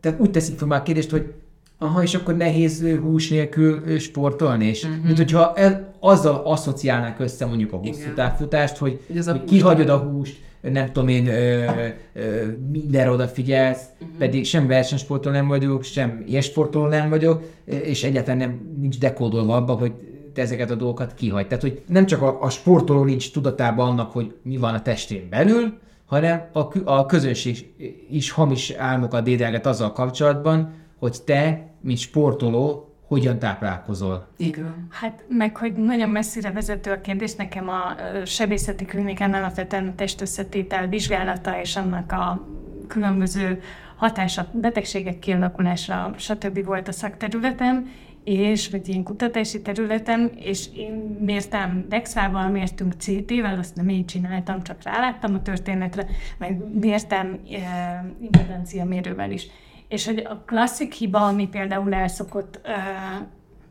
[0.00, 1.32] tehát úgy teszik fel már a kérdést, hogy
[1.78, 5.04] aha, és akkor nehéz hús nélkül sportolni, és mm-hmm.
[5.04, 9.96] mint hogyha el, azzal asszociálnák össze mondjuk a hosszú távfutást, hogy, hogy, hogy kihagyod a
[9.96, 11.64] húst, nem tudom én, ö,
[12.12, 14.16] ö, mindenre odafigyelsz, uh-huh.
[14.18, 19.56] pedig sem versenysportoló nem vagyok, sem ilyen sportoló nem vagyok, és egyáltalán nem nincs dekódolva
[19.56, 19.92] abban, hogy
[20.32, 21.46] te ezeket a dolgokat kihagy.
[21.46, 25.28] Tehát, hogy nem csak a, a sportoló nincs tudatában annak, hogy mi van a testén
[25.30, 27.72] belül, hanem a, a közönség
[28.10, 34.26] is hamis álmokat dédelget azzal kapcsolatban, hogy te, mint sportoló, hogyan táplálkozol.
[34.36, 34.86] Igen.
[34.90, 40.86] Hát meg, hogy nagyon messzire vezető a kérdés, nekem a sebészeti klinikán alapvetően a testösszetétel
[40.86, 42.46] vizsgálata és annak a
[42.88, 43.60] különböző
[43.96, 46.64] hatása, betegségek kialakulása, stb.
[46.64, 47.90] volt a szakterületem,
[48.24, 54.62] és vagy ilyen kutatási területen, és én mértem Dexával, mértünk CT-vel, azt nem én csináltam,
[54.62, 56.06] csak ráláttam a történetre,
[56.38, 59.46] meg mértem e, impedancia mérővel is.
[59.88, 62.72] És hogy a klasszik hiba, ami például elszokott e,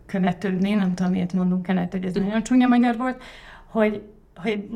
[0.06, 3.24] követődni, nem tudom, miért mondunk kellett, hogy ez nagyon csúnya magyar volt,
[3.72, 4.02] hogy
[4.42, 4.68] hogy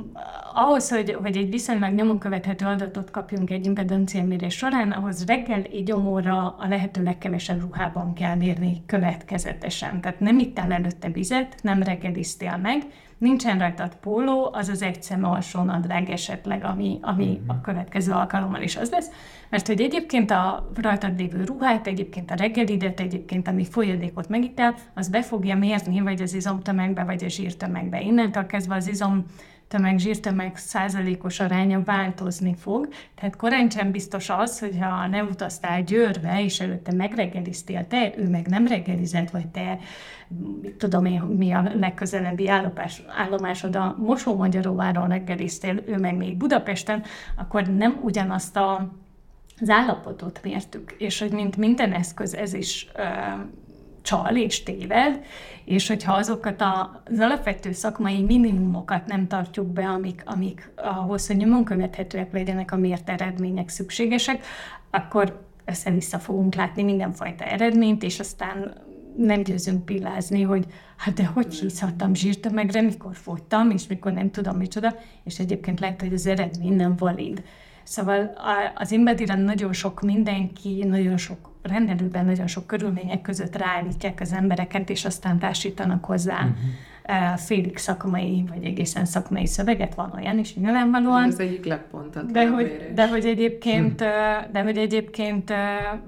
[0.53, 5.91] ahhoz, hogy, hogy egy viszonylag nyomon követhető adatot kapjunk egy impedanciamérés során, ahhoz reggel egy
[5.91, 10.01] omóra a lehető legkevesebb ruhában kell mérni következetesen.
[10.01, 12.83] Tehát nem ittál előtte vizet, nem reggeliztél meg,
[13.17, 17.47] nincsen rajtad póló, az az egy szem alsó nadrág esetleg, ami, ami mm-hmm.
[17.47, 19.09] a következő alkalommal is az lesz,
[19.49, 25.09] mert hogy egyébként a rajtad lévő ruhát, egyébként a reggelidet, egyébként ami folyadékot megittál, az
[25.09, 28.01] be fogja mérni, vagy az izomtömegbe, vagy a zsírtömegbe.
[28.01, 29.25] Innentől kezdve az izom
[29.67, 32.87] tömeg, zsírtömeg százalékos aránya változni fog.
[33.15, 38.29] Tehát korán sem biztos az, hogy ha ne utaztál Győrbe, és előtte megreggeliztél te, ő
[38.29, 39.79] meg nem reggelizett, vagy te,
[40.77, 47.03] tudom én, mi a legközelebbi állomás, állomásod a Mosó-Magyaróváron reggeliztél, ő meg még Budapesten,
[47.35, 48.91] akkor nem ugyanazt a
[49.59, 52.87] az állapotot mértük, és hogy mint minden eszköz ez is
[54.01, 55.25] csal és téved,
[55.65, 61.63] és hogyha azokat az alapvető szakmai minimumokat nem tartjuk be, amik, amik ahhoz, hogy nyomon
[61.63, 64.45] követhetőek legyenek a mért eredmények szükségesek,
[64.89, 68.73] akkor össze-vissza fogunk látni mindenfajta eredményt, és aztán
[69.17, 70.65] nem győzünk pillázni, hogy
[70.97, 76.01] hát de hogy hiszhattam zsírtömegre, mikor fogytam, és mikor nem tudom micsoda, és egyébként lehet,
[76.01, 77.43] hogy az eredmény nem valid.
[77.83, 78.37] Szóval
[78.75, 84.89] az Embedire nagyon sok mindenki, nagyon sok rendelőben, nagyon sok körülmények között ráállítják az embereket,
[84.89, 86.39] és aztán társítanak hozzá.
[86.39, 86.57] Uh-huh
[87.35, 91.23] félig szakmai, vagy egészen szakmai szöveget, van olyan is nyilvánvalóan.
[91.23, 92.31] Ez egyik legpontot.
[92.31, 94.51] De hogy, de hogy egyébként, hm.
[94.51, 95.49] de hogy egyébként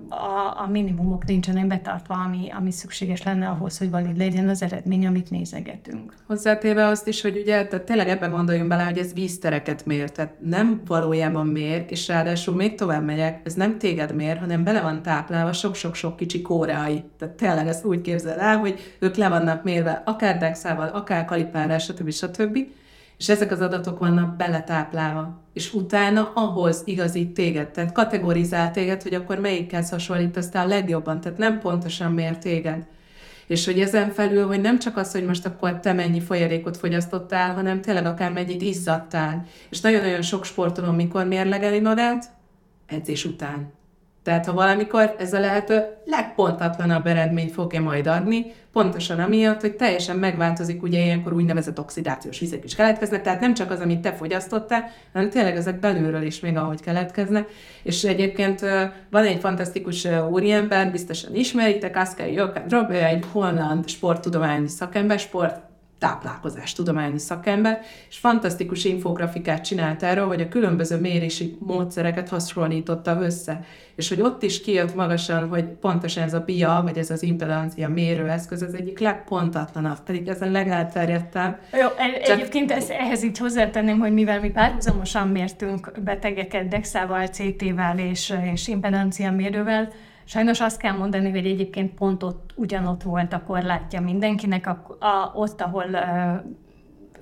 [0.10, 5.08] a, a minimumok nincsenek betartva, ami, ami szükséges lenne ahhoz, hogy valid legyen az eredmény,
[5.08, 6.14] amit nézegetünk.
[6.28, 10.34] Hozzátéve azt is, hogy ugye, tehát tényleg ebben gondoljunk bele, hogy ez víztereket mér, tehát
[10.40, 15.02] nem valójában mér, és ráadásul még tovább megyek, ez nem téged mér, hanem bele van
[15.02, 17.04] táplálva sok-sok-sok kicsi kóreai.
[17.18, 21.78] Tehát tényleg ezt úgy képzel el, hogy ők le vannak mérve akár dexával, akár kalipárral,
[21.78, 22.12] stb.
[22.12, 22.58] stb.
[23.18, 25.42] És ezek az adatok vannak beletáplálva.
[25.54, 31.38] És utána ahhoz igazít téged, tehát kategorizál téged, hogy akkor melyikhez hasonlítasz a legjobban, tehát
[31.38, 32.88] nem pontosan mér téged.
[33.48, 37.54] És hogy ezen felül, hogy nem csak az, hogy most akkor te mennyi folyadékot fogyasztottál,
[37.54, 39.46] hanem tényleg akár mennyit izzadtál.
[39.70, 42.26] És nagyon-nagyon sok sportoló, mikor mérlegeli magát,
[42.88, 43.77] edzés után.
[44.28, 50.16] Tehát ha valamikor ez a lehető legpontatlanabb eredményt fogja majd adni, pontosan amiatt, hogy teljesen
[50.16, 54.92] megváltozik, ugye ilyenkor úgynevezett oxidációs vizek is keletkeznek, tehát nem csak az, amit te fogyasztottál,
[55.14, 57.50] hanem tényleg ezek belülről is még ahogy keletkeznek.
[57.84, 58.60] És egyébként
[59.10, 65.67] van egy fantasztikus úriember, biztosan ismeritek, Askei Jöken Robbe, egy holland sporttudományi szakember, sport
[66.00, 67.80] táplálkozás tudományi szakember,
[68.10, 73.66] és fantasztikus infografikát csinált erről, hogy a különböző mérési módszereket hasonlította össze.
[73.96, 77.90] És hogy ott is kijött magasan, hogy pontosan ez a BIA, vagy ez az impedancia
[77.90, 81.60] mérőeszköz, az egyik legpontatlanabb, pedig ez a legelterjedtebb.
[81.74, 82.38] Jó, egy, Csak...
[82.38, 88.68] egyébként ezt, ehhez így hozzátenném, hogy mivel mi párhuzamosan mértünk betegeket Dexával, CT-vel és, és
[88.68, 89.92] impedancia mérővel,
[90.30, 95.32] Sajnos azt kell mondani, hogy egyébként pont ott ugyanott volt a korlátja mindenkinek, a, a,
[95.36, 96.52] ott, ahol uh,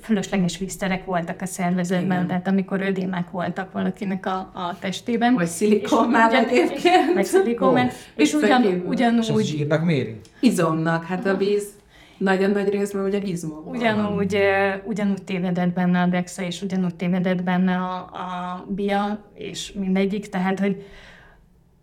[0.01, 2.27] fölösleges vízterek voltak a szervezetben, Igen.
[2.27, 5.33] tehát amikor ödémek voltak valakinek a, a testében.
[5.33, 7.13] Vagy szilikon mellett egyébként.
[7.13, 9.23] Vagy szilikon oh, És ugyan, ugyanúgy...
[9.23, 10.19] És az zsírnak méri?
[10.39, 11.67] Izomnak, hát a víz
[12.17, 13.69] nagyon nagy részben ugye izmok.
[13.69, 14.37] Ugyanúgy,
[14.83, 20.59] ugyanúgy tévedett benne a DEXA, és ugyanúgy tévedett benne a, a BIA, és mindegyik, tehát,
[20.59, 20.85] hogy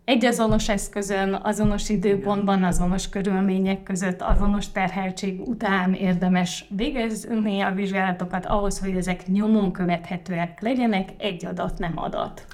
[0.04, 8.46] egy azonos eszközön, azonos időpontban, azonos körülmények között, azonos terheltség után érdemes végezni a vizsgálatokat
[8.46, 12.46] ahhoz, hogy ezek nyomon követhetőek legyenek, egy adat nem adat.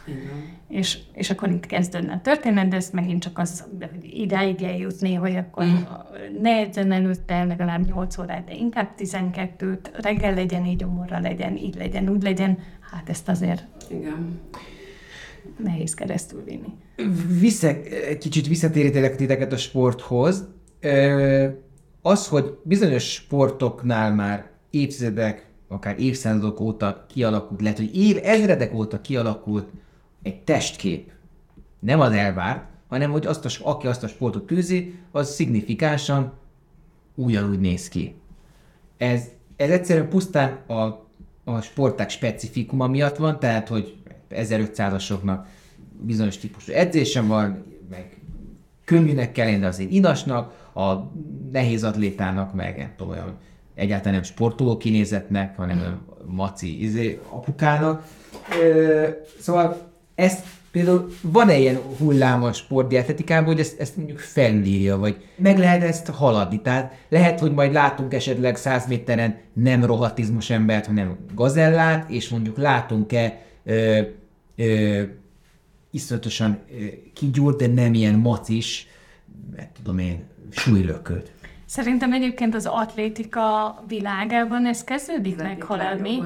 [0.69, 3.65] És, és akkor itt kezdődne a történet, de ezt megint csak az
[4.03, 5.77] idáig eljutni, hogy akkor mm.
[6.43, 11.75] ne edzen előtte legalább 8 órát, de inkább 12-t, reggel legyen, így omorra legyen, így
[11.75, 12.59] legyen, úgy legyen,
[12.93, 14.41] hát ezt azért Igen.
[15.59, 16.75] Nehéz keresztül vinni
[17.41, 17.73] vissza,
[18.19, 20.49] kicsit visszatérítelek titeket a sporthoz.
[22.03, 29.01] Az, hogy bizonyos sportoknál már évtizedek, akár évszázadok óta kialakult, lehet, hogy év ezredek óta
[29.01, 29.69] kialakult
[30.23, 31.11] egy testkép.
[31.81, 36.33] Nem az elvárt, hanem hogy azt a, aki azt a sportot tűzi, az szignifikánsan
[37.15, 38.15] ugyanúgy néz ki.
[38.97, 39.23] Ez,
[39.57, 41.07] ez egyszerűen pusztán a,
[41.45, 43.97] a sporták specifikuma miatt van, tehát hogy
[44.31, 45.39] 1500-asoknak
[46.01, 48.17] bizonyos típusú edzésem van, meg
[48.85, 51.13] könnyűnek kell lenni, azért inasnak, a
[51.53, 53.37] nehéz atlétának, meg nem tudom, olyan
[53.75, 58.07] egyáltalán nem sportoló kinézetnek, hanem maci izé, apukának.
[59.41, 65.59] Szóval ezt például van-e ilyen hullám a sportdietetikában, hogy ezt, ezt mondjuk felülírja, vagy meg
[65.59, 66.61] lehet ezt haladni?
[66.61, 72.57] Tehát lehet, hogy majd látunk esetleg 100 méteren nem rohatizmus embert, hanem gazellát, és mondjuk
[72.57, 74.01] látunk-e ö,
[74.57, 75.03] ö,
[75.91, 76.59] iszonyatosan
[77.15, 78.87] kigyúrt, de nem ilyen macis,
[79.57, 81.33] mert tudom én, súlylököt.
[81.65, 86.19] Szerintem egyébként az atlétika világában ez kezdődik meghaladni.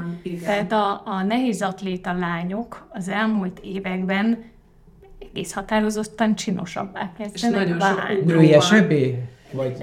[0.44, 4.44] Tehát a, a nehéz atléta lányok az elmúlt években
[5.18, 9.18] egész határozottan csinosabbá kezdenek És nagyon sok nőiesebbé?
[9.52, 9.76] Vagy,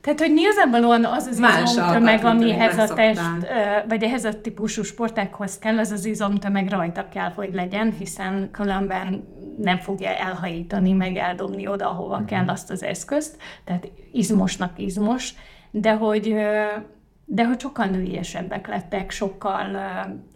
[0.00, 3.20] tehát, hogy nyilvánvalóan az az izomtömeg, amihez a test,
[3.88, 9.24] vagy ehhez a típusú sportákhoz kell, az az izomtömeg rajta kell, hogy legyen, hiszen különben
[9.58, 12.24] nem fogja elhajítani, meg eldobni oda, ahova mm-hmm.
[12.24, 13.36] kell azt az eszközt.
[13.64, 15.34] Tehát izmosnak izmos,
[15.70, 16.34] de hogy
[17.32, 19.66] de hogy sokkal nőiesebbek lettek, sokkal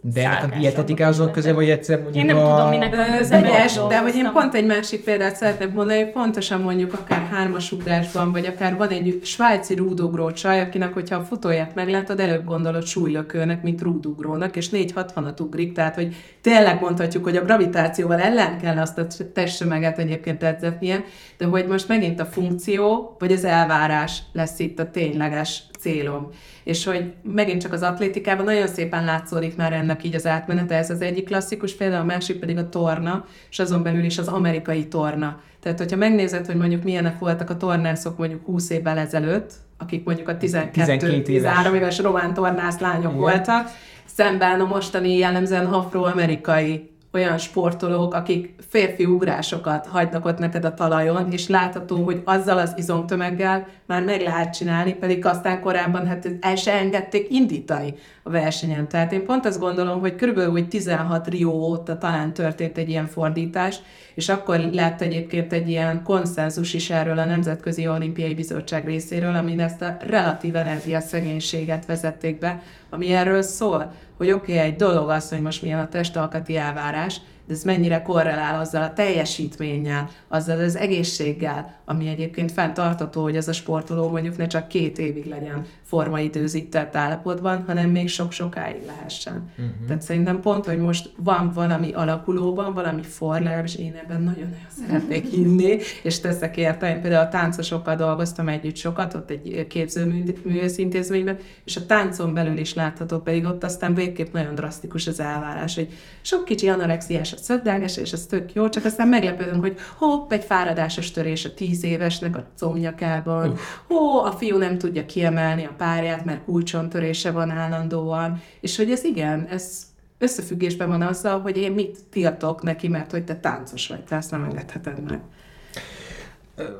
[0.01, 2.55] De ennek a dietetika azon köze, vagy egyszer mondjuk Én nem a...
[2.55, 3.41] tudom, minek a köze,
[3.87, 8.31] de hogy én pont egy másik példát szeretnék mondani, hogy pontosan mondjuk akár hármas ugrásban,
[8.31, 13.63] vagy akár van egy svájci rúdugró csaj, akinek, hogyha a futóját meglátod, előbb gondolod súlylökőnek,
[13.63, 16.15] mint rúdugrónak, és 460-at ugrik, tehát hogy
[16.45, 21.03] tényleg mondhatjuk, hogy a gravitációval ellen kell azt a testtömeget egyébként edzetnie,
[21.37, 26.29] de hogy most megint a funkció, vagy az elvárás lesz itt a tényleges célom.
[26.63, 30.89] És hogy megint csak az atlétikában nagyon szépen látszódik már ennek így az átmenete, ez
[30.89, 34.87] az egyik klasszikus példa, a másik pedig a torna, és azon belül is az amerikai
[34.87, 35.39] torna.
[35.61, 40.27] Tehát, hogyha megnézed, hogy mondjuk milyenek voltak a tornászok mondjuk 20 évvel ezelőtt, akik mondjuk
[40.27, 43.17] a 12-13 éves román tornász lányok Igen.
[43.17, 43.69] voltak,
[44.15, 51.31] szemben a mostani jellemzően afroamerikai olyan sportolók, akik férfi ugrásokat hagynak ott neked a talajon,
[51.31, 56.55] és látható, hogy azzal az izomtömeggel már meg lehet csinálni, pedig aztán korábban hát el
[56.55, 57.93] se engedték indítani
[58.23, 58.87] a versenyen.
[58.87, 63.07] Tehát én pont azt gondolom, hogy körülbelül hogy 16 Rio óta talán történt egy ilyen
[63.07, 63.79] fordítás,
[64.15, 69.59] és akkor lett egyébként egy ilyen konszenzus is erről a Nemzetközi Olimpiai Bizottság részéről, amin
[69.59, 72.61] ezt a relatív energiaszegénységet vezették be,
[72.95, 77.21] ami erről szól, hogy oké, okay, egy dolog az, hogy most milyen a testalkati elvárás,
[77.47, 83.47] de ez mennyire korrelál azzal a teljesítménnyel, azzal az egészséggel, ami egyébként fenntartató, hogy ez
[83.47, 89.51] a sportoló mondjuk ne csak két évig legyen formaidőzített állapotban, hanem még sok-sokáig lehessen.
[89.51, 89.87] Uh-huh.
[89.87, 95.25] Tehát szerintem pont, hogy most van valami alakulóban, valami forlám, és én ebben nagyon-nagyon szeretnék
[95.25, 96.89] hinni, és teszek érte.
[96.95, 102.57] Én például a táncosokkal dolgoztam együtt sokat, ott egy képzőművész intézményben, és a táncon belül
[102.57, 105.87] is látható, pedig ott aztán végképp nagyon drasztikus az elvárás, hogy
[106.21, 110.43] sok kicsi anorexiás a szögdelges, és ez tök jó, csak aztán meglepődünk, hogy hopp, egy
[110.43, 113.55] fáradásos törés a tíz évesnek a comnyakában,
[113.87, 119.03] hó, a fiú nem tudja kiemelni a párját, mert kulcsontörése van állandóan, és hogy ez
[119.03, 119.85] igen, ez
[120.17, 124.31] összefüggésben van azzal, hogy én mit tiltok neki, mert hogy te táncos vagy, te ezt
[124.31, 125.19] nem engedheted meg.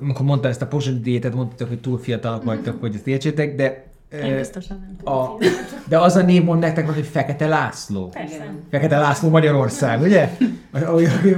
[0.02, 3.86] Amikor mondta ezt a pozsonyi diétet, mondtátok, hogy túl fiatalok vagytok, hogy ezt értsétek, de
[4.24, 5.44] én biztosan nem a,
[5.88, 8.08] De az a név mond nektek, hogy Fekete László.
[8.08, 8.54] Persze.
[8.72, 10.30] Fekete László Magyarország, ugye?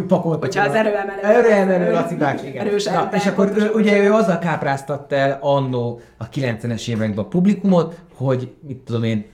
[0.07, 0.39] Pakolt.
[0.39, 1.21] Hogyha az erőemelő.
[1.21, 2.67] Erőemelő, Laci bácsi, igen.
[2.67, 7.27] Erős Na, és akkor ő, ugye ő azzal kápráztatta el annó a 90-es években a
[7.27, 9.25] publikumot, hogy mit tudom én,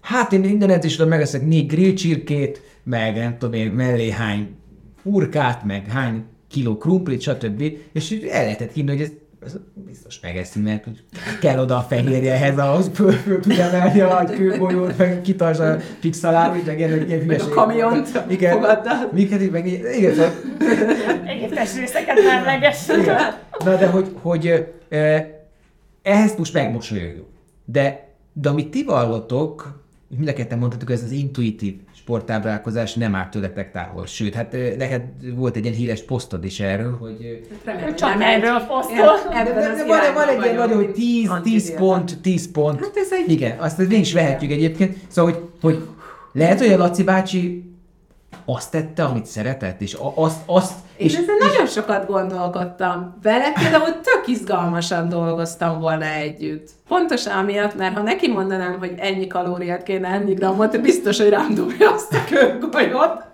[0.00, 4.56] hát én minden edzésről megeszek négy grillcsirkét, meg nem tudom én, mellé hány
[5.02, 7.62] hurkát, meg hány kiló krumplit, stb.
[7.92, 9.10] És el lehetett hinni, hogy ez
[9.44, 10.86] ez biztos megeszi, mert
[11.40, 16.66] kell oda a fehérjehez, ahhoz föl, föl tudja emelni a kőbolyót, meg kitarts a pixalát,
[16.66, 17.26] meg ilyen, ilyen hülyeség.
[17.26, 19.08] Meg a kamiont igen, fogadta.
[19.12, 20.32] Miket, meg igen, szóval...
[21.26, 22.86] Egyéb testrészeket melleges.
[23.64, 25.26] Na de hogy, hogy eh,
[26.02, 27.28] ehhez most megmosolyogjuk.
[27.64, 29.81] De, de amit ti vallotok,
[30.16, 34.06] mind a ketten mondhatok, ez az intuitív sportábrálkozás nem áll tőletek távol.
[34.06, 35.02] Sőt, hát neked
[35.34, 37.46] volt egy ilyen híres posztod is erről, hogy...
[37.64, 39.06] Remélem, csak nem erről a posztról.
[39.86, 42.80] Van, van egy ilyen nagyon, hogy 10, 10 pont, 10 pont.
[42.80, 43.30] Hát ez egy...
[43.30, 44.96] Igen, azt végig is vehetjük egyébként.
[45.08, 45.88] Szóval, hogy, hogy
[46.32, 47.71] lehet, hogy a Laci bácsi
[48.44, 50.40] azt tette, amit szeretett, és azt...
[50.46, 51.46] azt és, és ezen és...
[51.46, 53.18] nagyon sokat gondolkodtam.
[53.22, 56.70] Vele például tök izgalmasan dolgoztam volna együtt.
[56.88, 61.54] Pontosan amiatt, mert ha neki mondanám, hogy ennyi kalóriát kéne enni grammot, biztos, hogy rám
[61.54, 63.24] dobja azt a kőgolyót.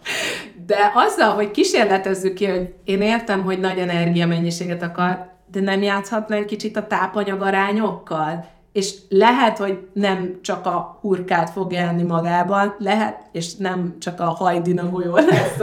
[0.67, 6.35] De azzal, hogy kísérletezzük ki, hogy én értem, hogy nagy energiamennyiséget akar, de nem játszhatna
[6.35, 8.47] egy kicsit a tápanyag arányokkal?
[8.73, 14.25] És lehet, hogy nem csak a hurkát fog enni magában, lehet, és nem csak a
[14.25, 15.57] hajdinagolyó lesz,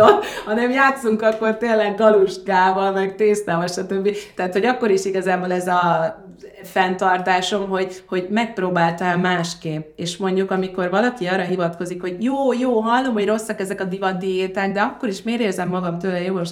[0.46, 4.16] hanem játszunk akkor tényleg galuskával, meg tésztával, stb.
[4.36, 6.16] Tehát, hogy akkor is igazából ez a
[6.64, 13.14] fenntartásom, hogy, hogy megpróbáltál másképp, és mondjuk amikor valaki arra hivatkozik, hogy jó, jó, hallom,
[13.14, 16.44] hogy rosszak ezek a divat diéták, de akkor is miért érzem magam tőle jól,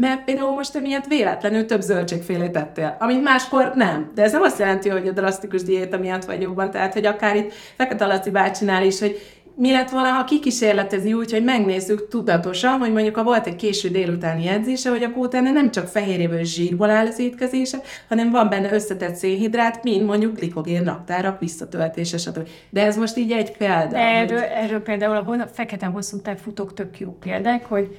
[0.00, 4.10] mert például most emiatt véletlenül több zöldségfélét tettél, amit máskor nem.
[4.14, 7.36] De ez nem azt jelenti, hogy a drasztikus diéta miatt vagy jobban, tehát hogy akár
[7.36, 9.20] itt Fekete Laci bácsinál is, hogy
[9.54, 13.88] mi lett volna, ha kikísérletezi úgy, hogy megnézzük tudatosan, hogy mondjuk ha volt egy késő
[13.88, 17.78] délutáni edzése, hogy akkor utána nem csak fehérjéből zsírból áll az étkezése,
[18.08, 22.48] hanem van benne összetett szénhidrát, mint mondjuk glikogén raktárak visszatöltése, stb.
[22.70, 23.86] De ez most így egy példa.
[23.86, 27.96] De erről, erről például a fekete hosszú futók tök jó példák, hogy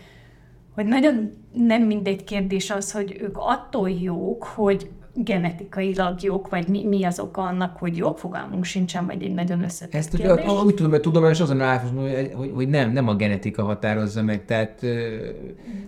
[0.75, 6.85] hogy nagyon nem mindegy kérdés az, hogy ők attól jók, hogy genetikailag jók, vagy mi,
[6.87, 10.45] mi az oka annak, hogy jók, fogalmunk sincsen, vagy egy nagyon összetett Ezt kérdés.
[10.45, 11.61] ugye, úgy tudom, hogy tudom, és azon
[11.95, 14.85] hogy, hogy, hogy nem, nem a genetika határozza meg, tehát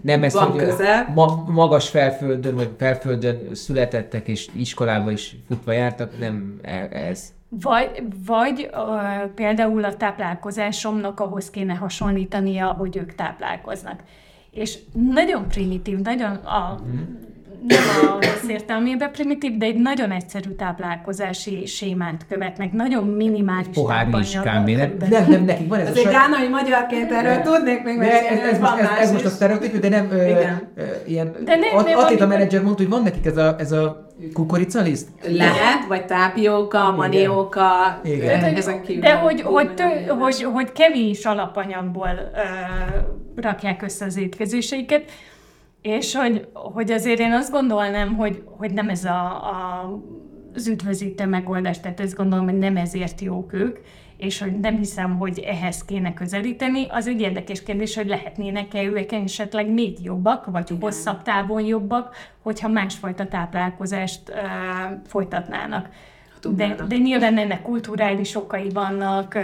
[0.01, 1.11] nem ez, Van hogy közel.
[1.15, 7.33] Ma, magas felföldön, vagy felföldön születettek, és iskolába is futva jártak, nem e, ez.
[7.49, 13.99] Vagy, vagy uh, például a táplálkozásomnak ahhoz kéne hasonlítania, hogy ők táplálkoznak
[14.53, 14.77] és
[15.13, 16.79] nagyon primitív, nagyon a,
[17.67, 24.07] nem a rossz értelmében primitív, de egy nagyon egyszerű táplálkozási sémánt követnek, nagyon minimális Pohár
[24.19, 27.99] is kámé, nem, nem, nem, nekik van ez Ez egy gánai magyarként erről tudnék még
[27.99, 30.15] ez, ez, ez, most, ez, ez most a sztereotíp, de nem ö,
[30.75, 34.07] ö, ilyen de nem, nem, atléta menedzser mondta, hogy van nekik ez a, ez a
[34.33, 35.09] kukoricaliszt?
[35.27, 38.55] Lehet, vagy tápióka, manióka, Igen.
[38.55, 39.01] ezek kívül.
[39.01, 42.41] De hogy, hogy, tő, hogy, hogy kevés alapanyagból ö,
[43.41, 45.11] rakják össze az étkezéseiket,
[45.81, 49.89] és hogy, hogy azért én azt gondolnám, hogy, hogy nem ez a, a,
[50.55, 53.77] az üdvözítő megoldás, tehát ezt gondolom, hogy nem ezért jók ők,
[54.23, 59.11] és hogy nem hiszem, hogy ehhez kéne közelíteni, az egy érdekes kérdés, hogy lehetnének-e ők
[59.11, 60.81] esetleg még jobbak, vagy Igen.
[60.81, 64.35] hosszabb távon jobbak, hogyha másfajta táplálkozást uh,
[65.07, 65.89] folytatnának.
[66.55, 69.37] De, de nyilván ennek kulturális okai vannak,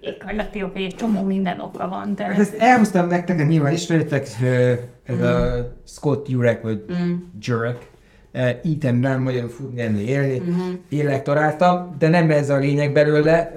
[0.00, 2.14] éghajlati okai, egy csomó minden oka van.
[2.14, 2.24] De...
[2.24, 4.26] Hát ezt elhoztam nektek, de nyilván ismeritek,
[5.04, 5.22] ez mm.
[5.22, 5.38] a
[5.86, 7.14] Scott Jurek, vagy mm.
[7.40, 7.90] Jurek,
[8.62, 10.72] ítemben magyarul fogni enni élni, mm-hmm.
[10.88, 13.52] élektoráltam, de nem ez a lényeg belőle.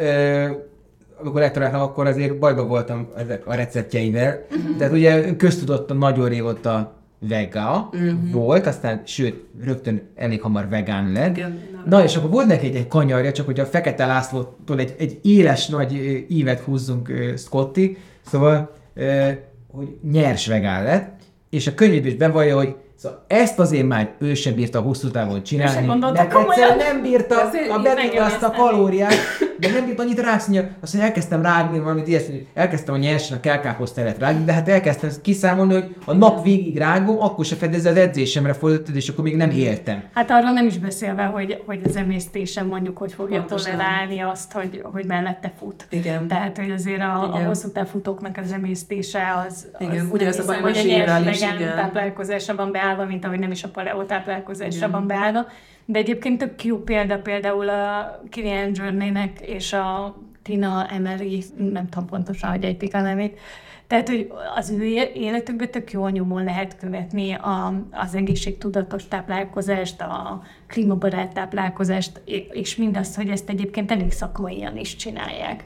[1.20, 4.46] Amikor lektoráltam, akkor azért bajba voltam ezek a receptjeivel.
[4.58, 4.78] Mm-hmm.
[4.78, 8.32] Tehát ugye köztudottan nagyon régóta vega uh-huh.
[8.32, 11.38] volt, aztán sőt, rögtön elég hamar vegán lett.
[11.38, 14.96] Igen, Na és akkor volt neki egy, egy kanyarja, csak hogy a Fekete Lászlótól egy,
[14.98, 19.30] egy éles nagy ívet húzzunk uh, Scotty, szóval, uh,
[19.72, 24.34] hogy nyers vegán lett, és a könyvében is bevallja, hogy Szóval ezt azért már ő
[24.34, 25.88] sem bírta hosszú távon csinálni.
[25.88, 27.36] Mert egyszerűen nem bírta
[27.76, 29.14] a bebírta azt a kalóriát,
[29.60, 30.62] de nem bírta annyit rászínja.
[30.62, 35.10] Azt mondja, elkezdtem rágni valamit ilyesmi, elkezdtem a nyersen a kelkáposztelet rágni, de hát elkezdtem
[35.22, 39.36] kiszámolni, hogy a nap végig rágom, akkor se fedez az edzésemre fordított, és akkor még
[39.36, 40.04] nem éltem.
[40.14, 44.82] Hát arról nem is beszélve, hogy, hogy az emésztésem mondjuk, hogy fogja tolerálni azt, hogy,
[44.84, 45.86] hogy mellette fut.
[45.90, 46.28] Igen.
[46.28, 50.62] Tehát, hogy azért a, a hosszú futóknak az emésztése az, az igen, ugyanaz a baj,
[50.62, 51.40] hogy a nyers
[51.76, 55.46] táplálkozásában beállva, mint ahogy nem is a paleo táplálkozásában beállva.
[55.90, 62.08] De egyébként tök jó példa például a Kilian Journey-nek és a Tina Emery, nem tudom
[62.08, 63.40] pontosan, hogy ejtik a nevét,
[63.88, 64.84] tehát, hogy az ő
[65.14, 72.22] életükben tök jó nyomon lehet követni a, az egészségtudatos táplálkozást, a klímabarát táplálkozást,
[72.52, 75.66] és mindazt, hogy ezt egyébként elég szakmaian is csinálják.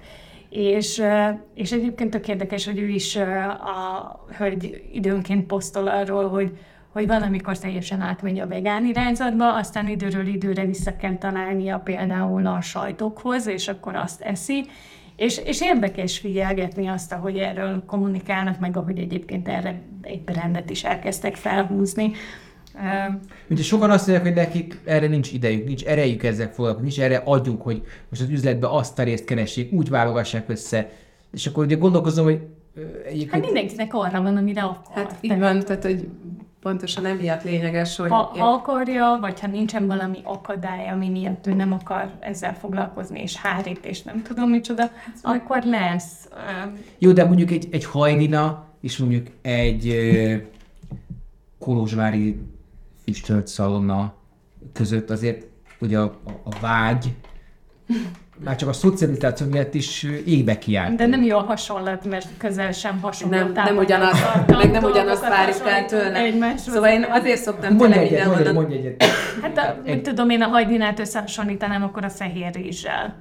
[0.49, 1.03] És,
[1.55, 6.57] és egyébként tök érdekes, hogy ő is, a, hogy időnként posztol arról, hogy
[6.91, 12.47] hogy van, amikor teljesen átmegy a vegán irányzatba, aztán időről időre vissza kell találnia például
[12.47, 14.65] a sajtokhoz, és akkor azt eszi,
[15.15, 20.83] és, és érdekes figyelgetni azt, ahogy erről kommunikálnak, meg ahogy egyébként erre egy rendet is
[20.83, 22.11] elkezdtek felhúzni.
[23.49, 27.21] Ugye sokan azt mondják, hogy nekik erre nincs idejük, nincs erejük ezzel foglalkozni, nincs erre
[27.25, 30.89] adjuk, hogy most az üzletbe azt a részt keressék, úgy válogassák össze.
[31.33, 32.41] És akkor ugye gondolkozom, hogy
[33.05, 33.31] egyébként...
[33.31, 34.95] Hát mindenkinek arra van, amire akar.
[34.95, 36.07] Hát így van, tehát hogy
[36.61, 38.09] pontosan emiatt lényeges, hogy...
[38.09, 38.41] Ha én...
[38.41, 43.85] akarja, vagy ha nincsen valami akadály, ami miatt ő nem akar ezzel foglalkozni, és hárít,
[43.85, 44.91] és nem tudom micsoda,
[45.21, 46.27] akkor lesz.
[46.97, 49.95] Jó, de mondjuk egy, egy hajlina, és mondjuk egy
[51.59, 52.41] kolozsvári
[53.03, 54.13] füstölt szalonna
[54.73, 55.45] között azért
[55.79, 57.13] ugye a, a, a vágy
[58.43, 60.95] már csak a szocializáció miatt is égbe kiállt.
[60.95, 63.37] De nem jó a hasonlat, mert közel sem hasonló.
[63.37, 66.57] Nem, nem ugyanaz, meg nem ugyanaz várik el tőle.
[66.57, 69.03] Szóval én azért szoktam mondj tele egyet, mondj, mondj egyet.
[69.41, 73.15] Hát a, mit tudom én, a hagydinát összehasonlítanám, akkor a fehér rizssel.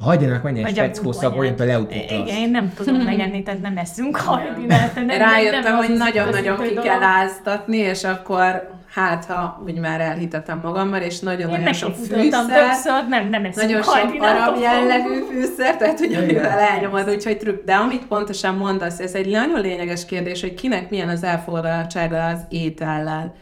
[0.00, 5.00] Hagydinák mennyi egy speckó szagoljon be Igen, én nem tudom megenni, tehát nem eszünk hagydinát.
[5.18, 11.20] Rájöttem, hogy nagyon-nagyon ki kell áztatni, és akkor hát ha úgy már elhitetem magammal, és
[11.20, 17.10] nagyon-nagyon sok fűszer, többször, nem, nem nagyon sok arab jellegű fűszer, tehát hogy amivel elnyomod,
[17.10, 17.64] úgyhogy trükk.
[17.64, 22.40] De amit pontosan mondasz, ez egy nagyon lényeges kérdés, hogy kinek milyen az elfogadottsága az
[22.48, 23.34] étellel.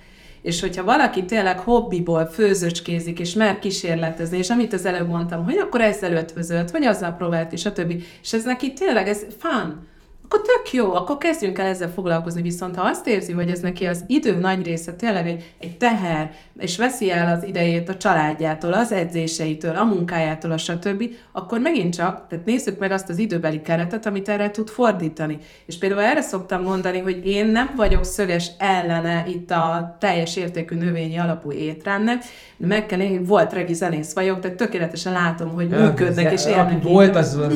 [0.43, 5.57] És hogyha valaki tényleg hobbiból főzöcskézik, és mer kísérletezni, és amit az előbb mondtam, hogy
[5.57, 9.93] akkor ezzel ötvözött, vagy azzal próbált, és a többi, és ez neki tényleg, ez fun
[10.35, 13.87] akkor tök jó, akkor kezdjünk el ezzel foglalkozni, viszont ha azt érzi, hogy ez neki
[13.87, 18.73] az idő nagy része tényleg egy, egy teher, és veszi el az idejét a családjától,
[18.73, 23.61] az edzéseitől, a munkájától, a stb., akkor megint csak, tehát nézzük meg azt az időbeli
[23.61, 25.39] keretet, amit erre tud fordítani.
[25.67, 30.77] És például erre szoktam mondani, hogy én nem vagyok szöges ellene itt a teljes értékű
[30.77, 32.23] növényi alapú étrendnek,
[32.57, 36.83] de meg kell én, volt regi zenész vagyok, de tökéletesen látom, hogy működnek és élnek.
[36.83, 37.55] Volt az, az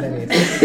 [0.00, 0.60] zenész.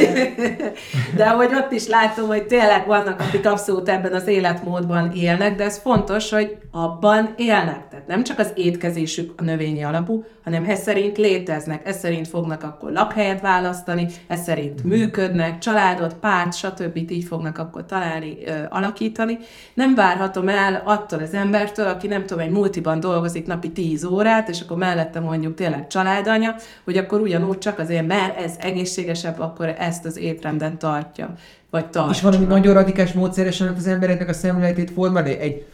[1.17, 5.63] de hogy ott is látom, hogy tényleg vannak, akik abszolút ebben az életmódban élnek, de
[5.63, 7.87] ez fontos, hogy abban élnek.
[7.89, 12.63] Tehát nem csak az étkezésük a növényi alapú, hanem ez szerint léteznek, ez szerint fognak
[12.63, 16.97] akkor lakhelyet választani, ez szerint működnek, családot, párt, stb.
[17.11, 19.37] így fognak akkor találni, ö, alakítani.
[19.73, 24.49] Nem várhatom el attól az embertől, aki nem tudom, egy multiban dolgozik napi 10 órát,
[24.49, 29.75] és akkor mellette mondjuk tényleg családanya, hogy akkor ugyanúgy csak azért, mert ez egészségesebb, akkor
[29.77, 31.33] ezt az étrendet tartja.
[31.69, 32.11] Vagy tartja.
[32.11, 35.39] És valami nagyon radikális módszeresen az embereknek a szemléletét formálni.
[35.39, 35.65] Egy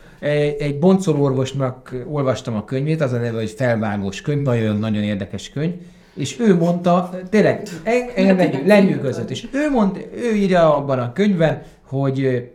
[0.59, 5.73] egy orvosnak olvastam a könyvét, az a neve, hogy felvágós könyv, nagyon-nagyon érdekes könyv,
[6.15, 7.67] és ő mondta, tényleg,
[8.15, 12.49] engem lenyűgözött, és ő, mond, ő írja abban a könyvben, hogy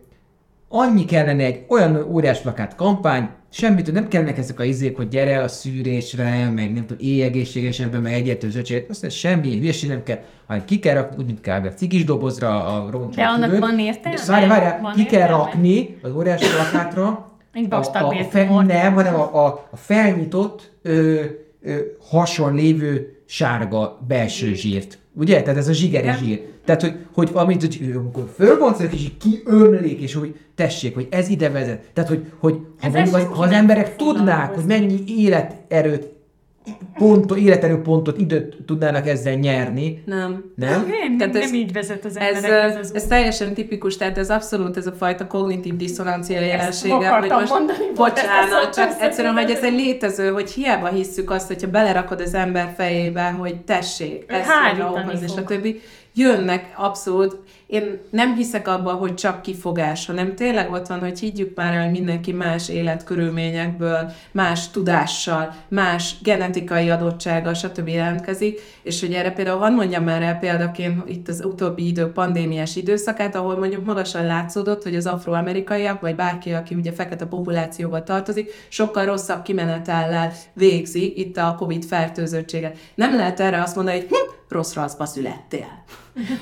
[0.69, 5.43] annyi kellene egy olyan óriás plakát kampány, semmit, nem kellenek ezek a izék, hogy gyere
[5.43, 10.19] a szűrésre, meg nem tudom, éj egészségesebben, meg egyető zöcsét, azt semmi hülyeség nem kell,
[10.47, 11.65] hanem ki kell rakni, úgy, mint kb.
[11.65, 13.15] a cigis dobozra a roncsot.
[13.15, 14.19] De annak van értelme?
[14.27, 15.45] Várj, várj, ki kell értelme?
[15.45, 19.69] rakni az óriás plakátra, Egy a, vastag a, a bércű fe, nem, hanem a, a,
[19.71, 21.23] a felnyitott ö,
[21.63, 21.77] ö,
[22.09, 24.99] hason lévő sárga belső zsírt.
[25.13, 25.43] Ugye?
[25.43, 26.43] Tehát ez a zsigeri zsír.
[26.65, 31.29] Tehát, hogy, hogy amit, hogy amikor fölbontszak, és így kiömlik, és hogy tessék, hogy ez
[31.29, 31.91] ide vezet.
[31.93, 36.16] Tehát, hogy, hogy ha, mondjuk, az, ha az emberek tudnák, hogy mennyi életerőt,
[36.99, 40.45] pontot, életerőpontot, időt tudnának ezzel nyerni, Nem.
[40.57, 40.87] nem?
[41.01, 43.09] Nem, Tehát ez- nem így vezet az Ez, ö, az ez út.
[43.09, 48.75] teljesen tipikus, tehát ez abszolút ez a fajta kognitív diszonancia jelensége, hogy most, mondani, bocsánat,
[48.75, 52.73] csak persze, egyszerűen, hogy ez egy létező, hogy hiába hisszük azt, hogyha belerakod az ember
[52.77, 54.47] fejébe, hogy tessék, ez
[54.81, 55.81] ahhoz, és a többi,
[56.17, 57.37] jönnek abszolút.
[57.67, 61.83] Én nem hiszek abba, hogy csak kifogás, hanem tényleg ott van, hogy higgyük már el,
[61.83, 67.89] hogy mindenki más életkörülményekből, más tudással, más genetikai adottsággal, stb.
[67.89, 72.77] jelentkezik, és hogy erre például hadd mondjam már el példaként itt az utóbbi idők pandémiás
[72.77, 78.51] időszakát, ahol mondjuk magasan látszódott, hogy az afroamerikaiak, vagy bárki, aki ugye fekete populációba tartozik,
[78.69, 82.79] sokkal rosszabb kimenetellel végzi itt a COVID fertőzöttséget.
[82.95, 84.09] Nem lehet erre azt mondani, hogy
[84.49, 85.85] rossz raszba születtél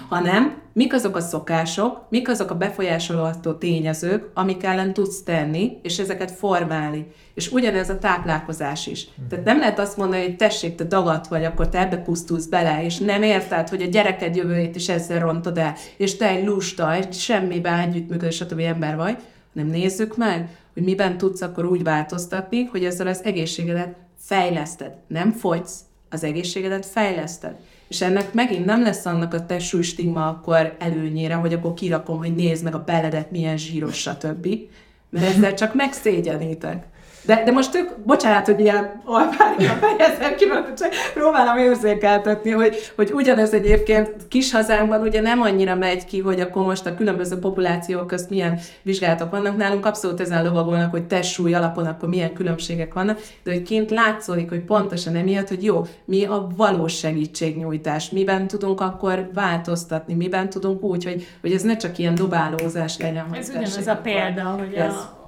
[0.09, 5.99] hanem mik azok a szokások, mik azok a befolyásolható tényezők, amik ellen tudsz tenni, és
[5.99, 7.07] ezeket formálni.
[7.35, 9.09] És ugyanez a táplálkozás is.
[9.29, 12.85] Tehát nem lehet azt mondani, hogy tessék, te dagat vagy, akkor te ebbe pusztulsz bele,
[12.85, 16.93] és nem érted, hogy a gyereked jövőjét is ezzel rontod el, és te egy lusta,
[16.93, 18.59] egy semmiben együttműködő, stb.
[18.59, 19.17] ember vagy,
[19.55, 24.93] hanem nézzük meg, hogy miben tudsz akkor úgy változtatni, hogy ezzel az egészségedet fejleszted.
[25.07, 25.81] Nem fogysz,
[26.15, 27.55] az egészségedet fejleszted.
[27.89, 32.35] És ennek megint nem lesz annak a testsúly stigma akkor előnyére, hogy akkor kirakom, hogy
[32.35, 34.49] nézd meg a beledet, milyen zsíros, stb.
[35.11, 36.87] Mert ezzel csak megszégyenítek.
[37.27, 42.77] De, de most tök, bocsánat, hogy ilyen alpárika fejezem ki, mert csak próbálom érzékeltetni, hogy,
[42.97, 47.39] hogy ugyanez egyébként kis hazánkban ugye nem annyira megy ki, hogy akkor most a különböző
[47.39, 49.57] populációk közt milyen vizsgálatok vannak.
[49.57, 54.49] Nálunk abszolút ezen lovagolnak, hogy testsúly alapon akkor milyen különbségek vannak, de hogy kint látszódik,
[54.49, 60.83] hogy pontosan emiatt, hogy jó, mi a valós segítségnyújtás, miben tudunk akkor változtatni, miben tudunk
[60.83, 63.27] úgy, hogy, hogy ez ne csak ilyen dobálózás legyen.
[63.29, 65.23] hogy Ez ugyanaz a példa, hogy a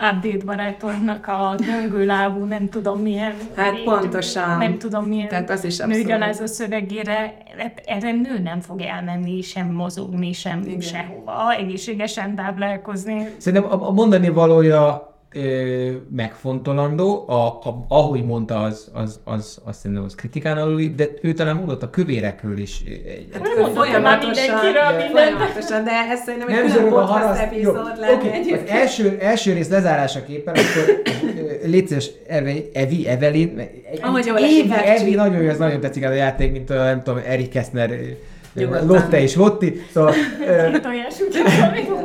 [0.00, 3.34] update barátunknak a döngő lábú, nem tudom milyen.
[3.56, 4.58] Hát pontosan.
[4.58, 5.28] Nem tudom milyen.
[5.28, 6.02] Tehát az is abszolút.
[6.02, 10.80] nőgyalázó szövegére, hát erre nő nem fog elmenni, sem mozogni, sem Igen.
[10.80, 13.28] sehova, egészségesen táplálkozni.
[13.36, 19.78] Szerintem a, a mondani valója ö, megfontolandó, a, a, ahogy mondta, az, az, az, azt
[19.78, 22.82] szerintem az kritikán aluli, de ő talán mondott a kövérekről is.
[22.86, 25.10] Egy, Hát Nem mindent.
[25.10, 29.68] folyamatosan, de ez szerintem egy nem külön podcast epizód lenne oké, az első, első rész
[29.68, 31.02] lezárásaképpen, akkor
[31.64, 33.58] légy szíves, Evi, Evi, Evelyn,
[34.36, 37.48] esik, Evi, nagyon jó, ez nagyon tetszik ez a játék, mint a, nem tudom, Erik
[37.48, 37.90] Kessner,
[38.54, 38.86] Nyugodtan.
[38.86, 40.14] Lotte és Votti, szóval
[40.48, 40.76] ö,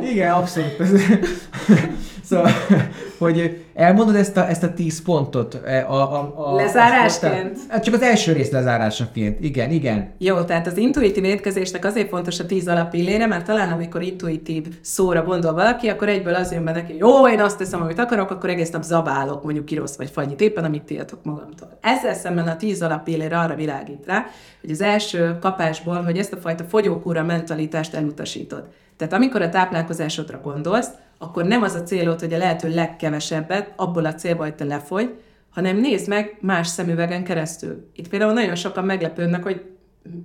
[0.12, 0.76] igen, abszolút.
[2.30, 2.50] szóval,
[3.18, 5.60] hogy elmondod ezt a, ezt a 10 pontot?
[5.64, 7.56] e, A, a, a, Lezárásként?
[7.56, 9.44] A, hát csak az első rész lezárásaként.
[9.44, 10.12] Igen, igen.
[10.18, 15.22] Jó, tehát az intuitív étkezésnek azért fontos a tíz alapillére, mert talán amikor intuitív szóra
[15.22, 18.50] gondol valaki, akkor egyből az jön be neki, jó, én azt teszem, amit akarok, akkor
[18.50, 21.78] egész nap zabálok, mondjuk kirosz vagy fagyit éppen, amit tiltok magamtól.
[21.80, 24.26] Ezzel szemben a tíz alapillére arra világít rá,
[24.60, 28.68] hogy az első kapásból, hogy ezt a fajta fogyókúra mentalitást elutasítod.
[28.96, 30.88] Tehát amikor a táplálkozásodra gondolsz,
[31.22, 35.14] akkor nem az a célod, hogy a lehető legkevesebbet abból a célból, hogy te lefogy,
[35.50, 37.90] hanem nézd meg más szemüvegen keresztül.
[37.94, 39.62] Itt például nagyon sokan meglepődnek, hogy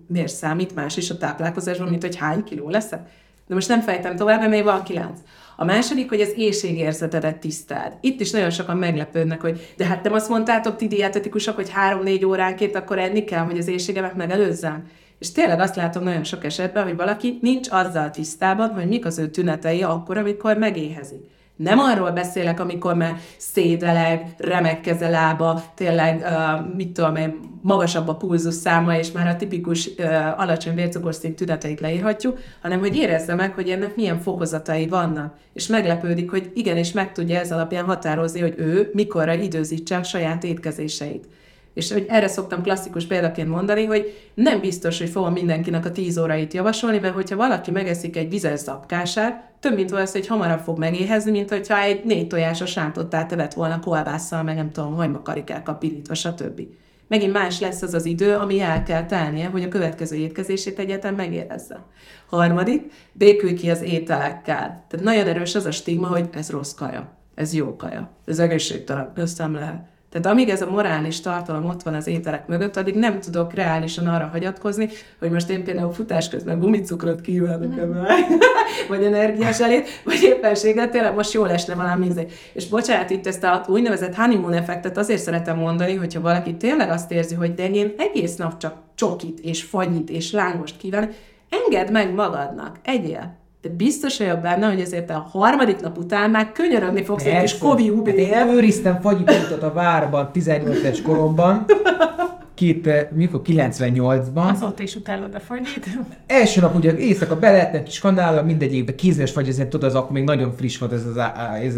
[0.08, 3.10] miért számít más is a táplálkozásban, mint hogy hány kiló leszek.
[3.48, 5.20] De most nem fejtem tovább, mert még van kilenc.
[5.56, 7.94] A második, hogy az éjségérzetedet tisztáld.
[8.02, 12.26] Itt is nagyon sokan meglepődnek, hogy de hát nem azt mondtátok ti dietetikusok, hogy három-négy
[12.26, 14.88] óránként akkor enni kell, hogy az éjségemet megelőzzem.
[15.20, 19.18] És tényleg azt látom nagyon sok esetben, hogy valaki nincs azzal tisztában, hogy mik az
[19.18, 21.34] ő tünetei akkor, amikor megéhezik.
[21.56, 28.08] Nem arról beszélek, amikor már szédeleg, remek keze lába, tényleg, uh, mit tudom én, magasabb
[28.08, 33.36] a pulzus száma, és már a tipikus uh, alacsony vércukorszint tüneteit leírhatjuk, hanem hogy érezze
[33.36, 35.34] meg, hogy ennek milyen fokozatai vannak.
[35.54, 40.44] És meglepődik, hogy igenis meg tudja ez alapján határozni, hogy ő mikorra időzítse a saját
[40.44, 41.26] étkezéseit.
[41.76, 46.18] És hogy erre szoktam klasszikus példaként mondani, hogy nem biztos, hogy fogom mindenkinek a 10
[46.18, 50.78] órait javasolni, mert hogyha valaki megeszik egy vizes zapkását, több mint valószínű, hogy hamarabb fog
[50.78, 56.14] megéhezni, mint hogyha egy négy tojásos rántottát evett volna kolbásszal, meg nem tudom, hagymakarikákkal pirítva,
[56.14, 56.62] stb.
[57.08, 61.16] megint más lesz az az idő, ami el kell telnie, hogy a következő étkezését egyáltalán
[61.16, 61.86] megérezze.
[62.30, 64.86] Harmadik, békülj ki az ételekkel.
[64.88, 69.12] Tehát nagyon erős az a stigma, hogy ez rossz kaja, ez jó kaja, ez egészségtelen,
[69.16, 69.94] ezt nem lehet.
[70.16, 74.08] Tehát amíg ez a morális tartalom ott van az ételek mögött, addig nem tudok reálisan
[74.08, 74.90] arra hagyatkozni,
[75.20, 78.26] hogy most én például futás közben gumicukrot kívánok emelni,
[78.90, 82.28] vagy energiás elét, vagy éppenséggel tényleg most jól esne valami ízé.
[82.54, 87.12] És bocsánat, itt ezt a úgynevezett honeymoon effektet azért szeretem mondani, hogyha valaki tényleg azt
[87.12, 91.14] érzi, hogy de én egész nap csak csokit és fagyit és lángost kívánok,
[91.50, 96.52] engedd meg magadnak, egyél de biztos vagyok benne, hogy ezért a harmadik nap után már
[96.52, 101.66] könyörögni fogsz egy kis kovi Én őriztem fagyipultot a várban 18 es koromban,
[102.54, 104.52] két, eh, mikor 98-ban.
[104.52, 105.86] Azóta is utálod a fagyit.
[106.28, 110.12] Első nap ugye éjszaka be lehetne kis kanállal, mindegyikbe kézes fagy, ezért tudod, az akkor
[110.12, 111.18] még nagyon friss volt ez az
[111.64, 111.76] ez,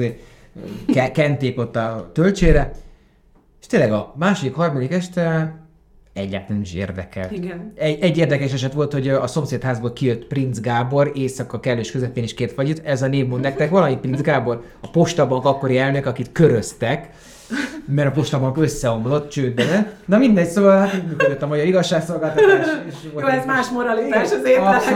[1.12, 2.72] kenték ott a töltsére.
[3.62, 5.56] És tényleg a második, harmadik este
[6.18, 7.28] egyáltalán is érdekel.
[7.32, 7.72] Igen.
[7.76, 12.34] Egy, egy érdekes eset volt, hogy a szomszédházból kijött Prince Gábor, éjszaka kellős közepén is
[12.34, 12.82] két fagyit.
[12.86, 17.10] Ez a név mond nektek valami Prince Gábor, a postabank akkori elnök, akit köröztek,
[17.86, 22.68] mert a postabank összeomlott, csődbe Na mindegy, szóval hát működött a magyar igazságszolgáltatás.
[22.88, 24.42] És Jó, ez más moralitás az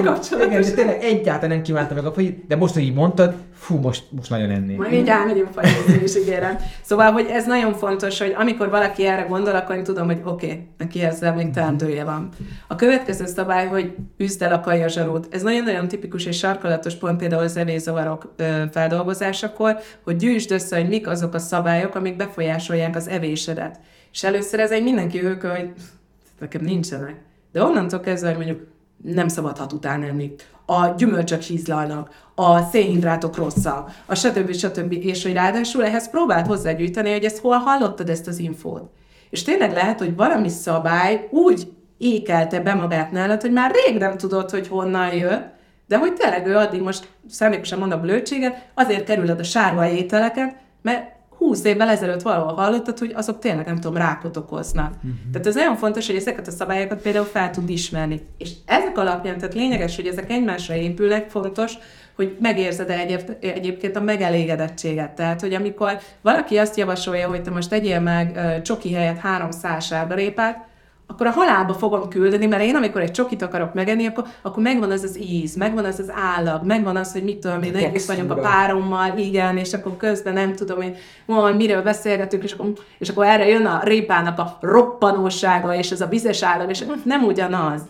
[0.04, 0.50] kapcsolatban.
[0.50, 3.78] Igen, de tényleg egyáltalán nem kívánta meg a fagyit, de most, hogy így mondtad, fú,
[3.80, 4.78] most, most nagyon ennék.
[4.78, 6.58] Majd így elmegyünk fagyozni is, ígérem.
[6.82, 10.46] Szóval, hogy ez nagyon fontos, hogy amikor valaki erre gondol, akkor én tudom, hogy oké,
[10.46, 12.30] okay, neki ezzel még teendője van.
[12.68, 15.28] A következő szabály, hogy üzd el a kajazsarút.
[15.32, 18.36] Ez nagyon-nagyon tipikus és sarkalatos pont például az evészavarok
[18.72, 23.80] feldolgozásakor, hogy gyűjtsd össze, hogy mik azok a szabályok, amik befolyásolják az evésedet.
[24.12, 25.72] És először ez egy mindenki ők, hogy
[26.40, 27.16] nekem nincsenek.
[27.52, 28.68] De onnantól kezdve, hogy mondjuk
[29.04, 30.34] nem szabad hat után enni,
[30.66, 34.54] a gyümölcsök hízlalnak, a szénhidrátok rosszak, a stb.
[34.54, 34.92] stb.
[34.92, 38.90] És hogy ráadásul ehhez próbált hozzágyűjteni, hogy ezt hol hallottad ezt az infót.
[39.30, 44.18] És tényleg lehet, hogy valami szabály úgy ékelte be magát nálad, hogy már rég nem
[44.18, 45.52] tudod, hogy honnan jön,
[45.88, 50.56] de hogy tényleg ő addig most szándékosan mond a blödséget, azért kerüled a sárga ételeket,
[50.82, 51.12] mert
[51.42, 54.94] 20 évvel ezelőtt valahol hallottad, hogy azok tényleg, nem tudom, rákot okoznak.
[54.96, 55.12] Uh-huh.
[55.32, 58.22] Tehát ez nagyon fontos, hogy ezeket a szabályokat például fel tud ismerni.
[58.38, 61.74] És ezek alapján, tehát lényeges, hogy ezek egymásra épülnek, fontos,
[62.16, 65.12] hogy megérzed-e egyéb, egyébként a megelégedettséget.
[65.12, 70.68] Tehát, hogy amikor valaki azt javasolja, hogy te most egyél meg csoki helyett három sárgarépát,
[71.12, 74.92] akkor a halálba fogom küldeni, mert én amikor egy csokit akarok megenni, akkor, akkor megvan
[74.92, 78.32] az az íz, megvan az az állag, megvan az, hogy mit tudom én, együtt vagyunk
[78.32, 80.96] a párommal, igen, és akkor közben nem tudom én,
[81.26, 86.02] hogy miről beszélgetünk, és akkor, és akkor erre jön a répának a roppanósága, és ez
[86.02, 87.82] a vizes állag, és nem ugyanaz.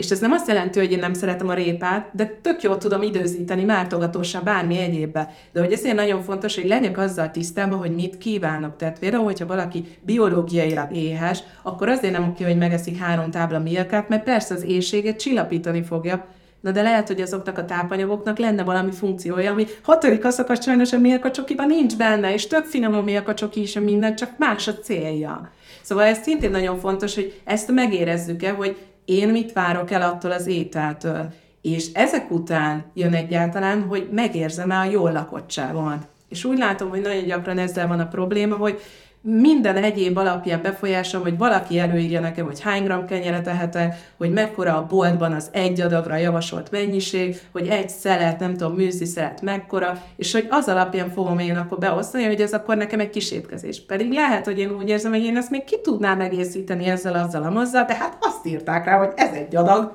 [0.00, 3.02] És ez nem azt jelenti, hogy én nem szeretem a répát, de tök jól tudom
[3.02, 5.34] időzíteni mártogatósan bármi egyébbe.
[5.52, 8.76] De hogy ezért nagyon fontos, hogy legyek azzal tisztában, hogy mit kívánok.
[8.76, 14.08] Tehát például, hogyha valaki biológiailag éhes, akkor azért nem oké, hogy megeszik három tábla milkát,
[14.08, 16.26] mert persze az éjséget csillapítani fogja,
[16.60, 20.98] Na de lehet, hogy azoknak a tápanyagoknak lenne valami funkciója, ami hatodik a sajnos a
[20.98, 25.50] milkacsokiban nincs benne, és tök finom a milkacsoki is, minden, csak más a célja.
[25.82, 28.76] Szóval ez szintén nagyon fontos, hogy ezt megérezzük-e, hogy
[29.10, 31.32] én mit várok el attól az ételtől.
[31.62, 36.06] És ezek után jön egyáltalán, hogy megérzem-e a jól lakottságomat.
[36.28, 38.80] És úgy látom, hogy nagyon gyakran ezzel van a probléma, hogy
[39.22, 44.76] minden egyéb alapján befolyásom, hogy valaki előírja nekem, hogy hány gram kenyeret ehetek, hogy mekkora
[44.76, 50.02] a boltban az egy adagra javasolt mennyiség, hogy egy szelet, nem tudom, műzli szelet mekkora,
[50.16, 53.84] és hogy az alapján fogom én akkor beosztani, hogy ez akkor nekem egy kis étkezés.
[53.86, 57.56] Pedig lehet, hogy én úgy érzem, hogy én ezt még ki tudnám egészíteni ezzel, azzal,
[57.56, 59.92] azzal, de hát azt írták rá, hogy ez egy adag,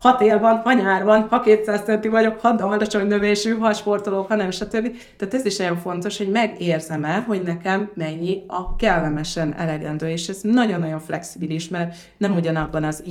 [0.00, 4.28] ha tél van, ha nyár van, ha 200 centi vagyok, ha alacsony növésű, ha sportolók,
[4.28, 4.96] ha nem, stb.
[5.16, 10.28] Tehát ez is nagyon fontos, hogy megérzem el, hogy nekem mennyi a kellemesen elegendő, és
[10.28, 13.04] ez nagyon-nagyon flexibilis, mert nem ugyanabban az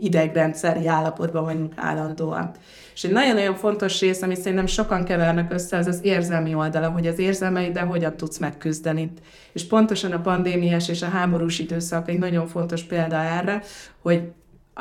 [0.00, 2.50] idegrendszeri állapotban vagyunk állandóan.
[2.94, 7.06] És egy nagyon-nagyon fontos rész, ami szerintem sokan kevernek össze, az az érzelmi oldala, hogy
[7.06, 9.12] az érzelmeiddel hogyan tudsz megküzdeni.
[9.52, 13.62] És pontosan a pandémiás és a háborús időszak egy nagyon fontos példa erre,
[14.02, 14.22] hogy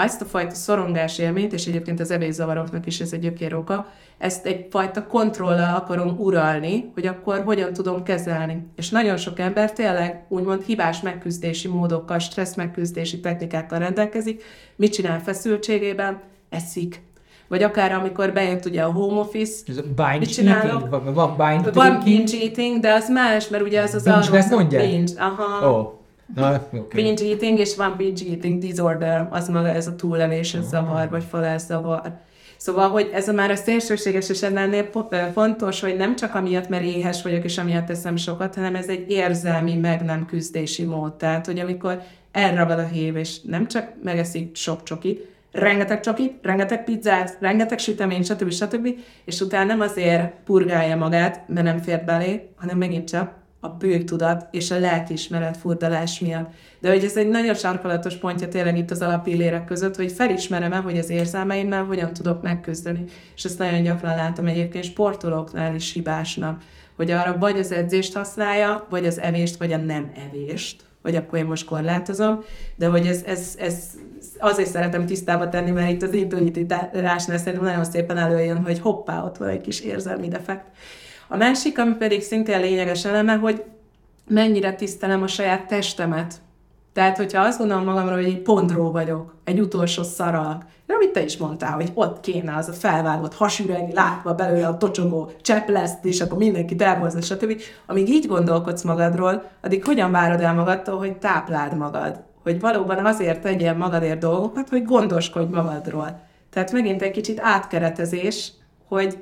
[0.03, 3.87] ezt a fajta szorongás élményt, és egyébként az evészavaroknak is ez egy gyökéroka,
[4.17, 8.67] ezt egyfajta kontrollal akarom uralni, hogy akkor hogyan tudom kezelni.
[8.75, 14.43] És nagyon sok ember tényleg úgymond hibás megküzdési módokkal, stressz megküzdési technikákkal rendelkezik.
[14.75, 16.21] Mit csinál feszültségében?
[16.49, 17.01] Eszik.
[17.47, 20.89] Vagy akár amikor bejött ugye a home office, Ez a binge eating?
[21.13, 25.69] Van binge Van binge eating, de az más, mert ugye az az binge Binge, aha.
[25.69, 26.03] Oh.
[26.35, 27.03] Na, okay.
[27.03, 30.61] Binge eating, és van binge eating disorder, az maga ez a túlelés, oh.
[30.61, 31.23] zavar, vagy
[31.57, 32.23] zavar.
[32.57, 34.89] Szóval, hogy ez a már a szélsőséges, és ennél
[35.33, 39.11] fontos, hogy nem csak amiatt, mert éhes vagyok, és amiatt teszem sokat, hanem ez egy
[39.11, 41.13] érzelmi meg nem küzdési mód.
[41.13, 46.83] Tehát, hogy amikor elragad a hív, és nem csak megeszik sok csokit, rengeteg csokit, rengeteg
[46.83, 48.51] pizzát, rengeteg süteményt, stb.
[48.51, 48.87] stb.
[49.25, 53.33] És utána nem azért purgálja magát, mert nem fér belé, hanem megint csak
[53.65, 56.49] a bőgtudat és a lelkiismeret furdalás miatt.
[56.79, 60.97] De hogy ez egy nagyon sarkalatos pontja tényleg itt az alapillérek között, hogy felismerem-e, hogy
[60.97, 63.03] az érzelmeimmel hogyan tudok megküzdeni.
[63.35, 66.61] És ezt nagyon gyakran látom egyébként sportolóknál is hibásnak,
[66.95, 71.39] hogy arra vagy az edzést használja, vagy az evést, vagy a nem evést vagy akkor
[71.39, 72.43] én most korlátozom,
[72.75, 73.89] de hogy ez, ez, ez
[74.39, 79.37] azért szeretem tisztába tenni, mert itt az intuitivitásnál szerintem nagyon szépen előjön, hogy hoppá, ott
[79.37, 80.65] van egy kis érzelmi defekt.
[81.27, 83.63] A másik, ami pedig szintén lényeges eleme, hogy
[84.27, 86.33] mennyire tisztelem a saját testemet.
[86.93, 91.23] Tehát, hogyha azt gondolom magamról, hogy egy pondró vagyok, egy utolsó szarak, de amit te
[91.23, 96.21] is mondtál, hogy ott kéne az a felvágott hasüreg, látva belőle a tocsogó csepleszt, és
[96.21, 97.61] akkor mindenki elhozza, stb.
[97.85, 102.23] Amíg így gondolkodsz magadról, addig hogyan várod el magadtól, hogy tápláld magad?
[102.43, 106.19] Hogy valóban azért tegyél magadért dolgokat, hogy gondoskodj magadról.
[106.49, 108.51] Tehát megint egy kicsit átkeretezés,
[108.87, 109.17] hogy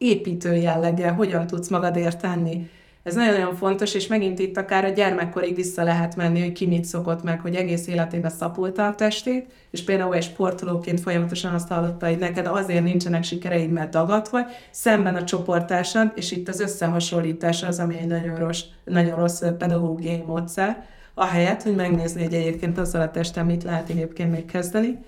[0.00, 2.70] építő jelleggel hogyan tudsz magadért tenni.
[3.02, 6.84] Ez nagyon-nagyon fontos, és megint itt akár a gyermekkorig vissza lehet menni, hogy ki mit
[6.84, 12.06] szokott meg, hogy egész életében szapulta a testét, és például egy sportolóként folyamatosan azt hallotta,
[12.06, 17.62] hogy neked azért nincsenek sikereid, mert dagat vagy, szemben a csoportásad, és itt az összehasonlítás
[17.62, 23.00] az, ami egy nagyon rossz, nagyon rossz pedagógiai módszer, ahelyett, hogy megnézni, hogy egyébként azzal
[23.00, 24.98] a testem mit lehet egyébként még kezdeni.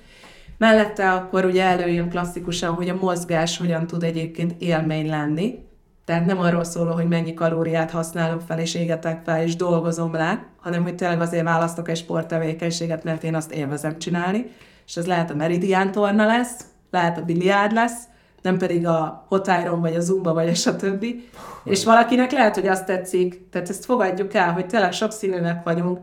[0.63, 5.59] Mellette akkor ugye előjön klasszikusan, hogy a mozgás hogyan tud egyébként élmény lenni,
[6.05, 10.47] tehát nem arról szól, hogy mennyi kalóriát használok fel, és égetek fel, és dolgozom le,
[10.61, 14.47] hanem hogy tényleg azért választok egy sporttevékenységet, mert én azt élvezem csinálni.
[14.87, 18.03] És ez lehet a meridian torna lesz, lehet a biliárd lesz,
[18.43, 21.07] nem pedig a hot iron, vagy a zumba, vagy a stb.
[21.65, 25.99] És valakinek lehet, hogy azt tetszik, tehát ezt fogadjuk el, hogy tényleg sok színűnek vagyunk,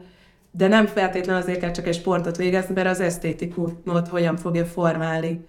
[0.52, 5.48] de nem feltétlenül azért kell csak egy sportot végezni, mert az esztétikumot hogyan fogja formálni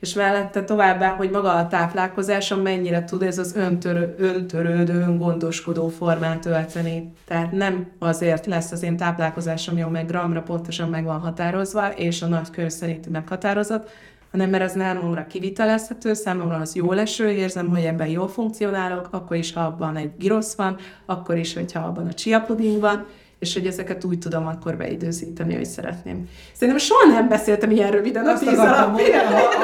[0.00, 6.46] és mellette továbbá, hogy maga a táplálkozáson mennyire tud ez az öntörő, öntörődő, öngondoskodó formát
[6.46, 7.12] ölteni.
[7.24, 12.22] Tehát nem azért lesz az én táplálkozásom jó, meg gramra pontosan meg van határozva, és
[12.22, 13.90] a nagy kör szerint meghatározott,
[14.30, 19.36] hanem mert az számomra kivitelezhető, számomra az jó leső, érzem, hogy ebben jól funkcionálok, akkor
[19.36, 22.46] is, ha abban egy girosz van, akkor is, hogyha abban a chia
[22.80, 23.06] van,
[23.38, 26.28] és hogy ezeket úgy tudom akkor beidőzíteni, hogy szeretném.
[26.52, 29.12] Szerintem soha nem beszéltem ilyen röviden azt a tíz akartam mondani,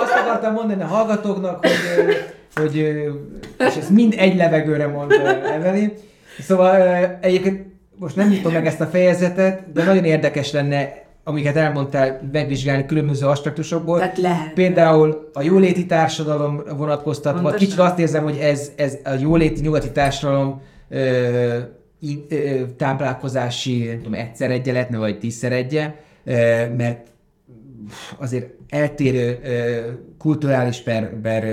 [0.03, 1.75] Azt akartam mondani a hallgatóknak, hogy,
[2.55, 2.77] hogy
[3.59, 5.93] és ezt mind egy levegőre mondta Evelyn.
[6.41, 6.77] Szóval
[7.21, 7.67] egyébként
[7.97, 13.27] most nem nyitom meg ezt a fejezetet, de nagyon érdekes lenne amiket elmondtál, megvizsgálni különböző
[13.27, 13.99] aspektusokból.
[13.99, 14.53] Tehát lehet.
[14.53, 17.41] Például a jóléti társadalom vonatkoztatva.
[17.41, 17.67] Pontosan.
[17.67, 21.59] Kicsit azt érzem, hogy ez, ez a jóléti nyugati társadalom ö,
[22.77, 25.95] táplálkozási, nem tudom, egyszer egye lehetne, vagy tízszer egye,
[26.77, 27.07] mert
[28.19, 29.39] azért eltérő
[30.19, 31.45] kulturális per, per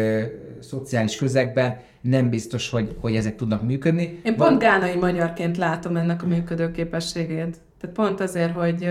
[0.60, 4.20] szociális közegben nem biztos, hogy, hogy ezek tudnak működni.
[4.24, 7.58] Én pont gánai magyarként látom ennek a működőképességét.
[7.82, 8.90] Tehát pont azért, hogy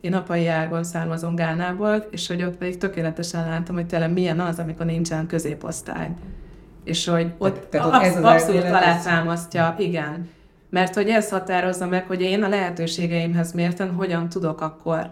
[0.00, 4.58] én apai ágon származom Gánából, és hogy ott pedig tökéletesen látom, hogy tényleg milyen az,
[4.58, 6.08] amikor nincsen középosztály.
[6.84, 10.28] És hogy ott tehát, tehát absz- ez abszolút alátámasztja, igen.
[10.68, 15.10] Mert hogy ez határozza meg, hogy én a lehetőségeimhez mérten hogyan tudok akkor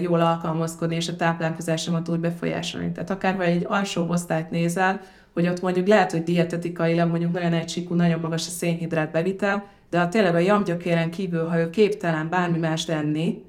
[0.00, 2.92] jól alkalmazkodni, és a táplálkozásomat úgy befolyásolni.
[2.92, 5.00] Tehát akár ha egy alsó osztályt nézel,
[5.32, 9.98] hogy ott mondjuk lehet, hogy dietetikailag mondjuk nagyon egysikú, nagyon magas a szénhidrát bevitel, de
[9.98, 13.42] ha tényleg a jamgyökéren kívül, ha ő képtelen bármi más tenni,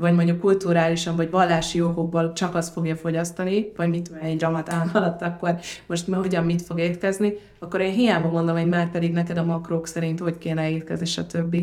[0.00, 5.22] vagy mondjuk kulturálisan, vagy vallási okokból csak azt fogja fogyasztani, vagy mit egy ramadán alatt,
[5.22, 5.54] akkor
[5.86, 9.86] most hogyan mit fog étkezni, akkor én hiába mondom, hogy már pedig neked a makrók
[9.86, 11.56] szerint hogy kéne étkezni, stb.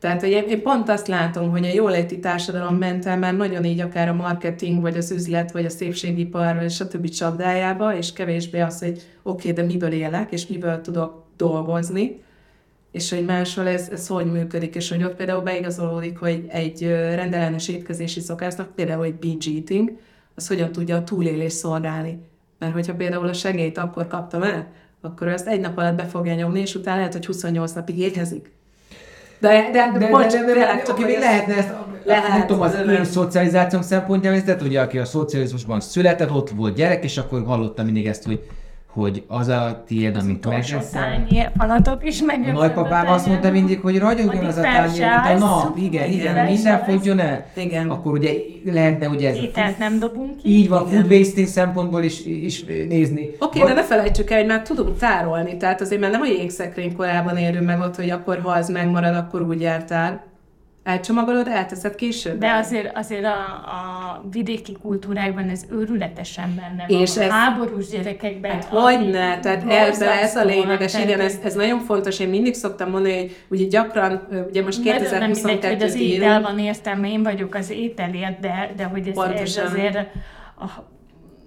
[0.00, 3.80] Tehát hogy én, én pont azt látom, hogy a jóléti társadalom ment már nagyon így
[3.80, 7.08] akár a marketing, vagy az üzlet, vagy a szépségipar, vagy stb.
[7.08, 12.22] csapdájába, és kevésbé az, hogy oké, okay, de miből élek, és miből tudok dolgozni,
[12.92, 17.68] és hogy máshol ez, ez hogy működik, és hogy ott például beigazolódik, hogy egy rendellenes
[17.68, 19.90] étkezési szokásnak, például egy binge eating,
[20.34, 22.18] az hogyan tudja a túlélés szolgálni.
[22.58, 24.66] Mert hogyha például a segélyt akkor kaptam el,
[25.00, 28.52] akkor ezt egy nap alatt be fogja nyomni, és utána lehet, hogy 28 napig éhezik.
[29.38, 31.72] De, de, de, de, bocs, de, de, de, csak okay, lehetne ezt,
[32.04, 36.74] lehet, nem tudom, az én szocializációnk szempontjából, de ugye, aki a szocializmusban született, ott volt
[36.74, 38.48] gyerek, és akkor hallottam mindig ezt, hogy
[38.92, 41.26] hogy az a tiéd, amit megeszel.
[41.56, 42.48] falatok is meg.
[42.48, 45.76] A nagypapám azt mondta mindig, hogy ragyogjon az a tányér, mint a nap.
[45.76, 47.46] Igen, igen, minden fogjon el.
[47.54, 47.90] Igen.
[47.90, 48.32] Akkor ugye
[48.64, 50.48] lehetne ugye ez Ételt nem dobunk ki.
[50.48, 53.30] Így van, food wasting szempontból is, is nézni.
[53.38, 55.56] Oké, okay, de ne felejtsük el, hogy már tudunk tárolni.
[55.56, 59.14] Tehát azért már nem a jégszekrény korában érünk meg ott, hogy akkor ha az megmarad,
[59.14, 60.31] akkor úgy jártál
[60.84, 62.38] elcsomagolod, elteszed később.
[62.38, 67.24] De azért, azért a, a vidéki kultúrákban ez őrületesen benne És van.
[67.24, 68.50] ez- háborús gyerekekben.
[68.50, 72.18] Hát hogyne, tehát ebben ez a lényeges, igen, ez, ez nagyon fontos.
[72.20, 75.94] Én mindig szoktam mondani, hogy ugye gyakran, ugye most Nagyon nem mindegy, hogy 2022 az
[75.94, 79.96] étel van értelme, én vagyok az ételért, de, de hogy ez, ez azért
[80.58, 80.64] a,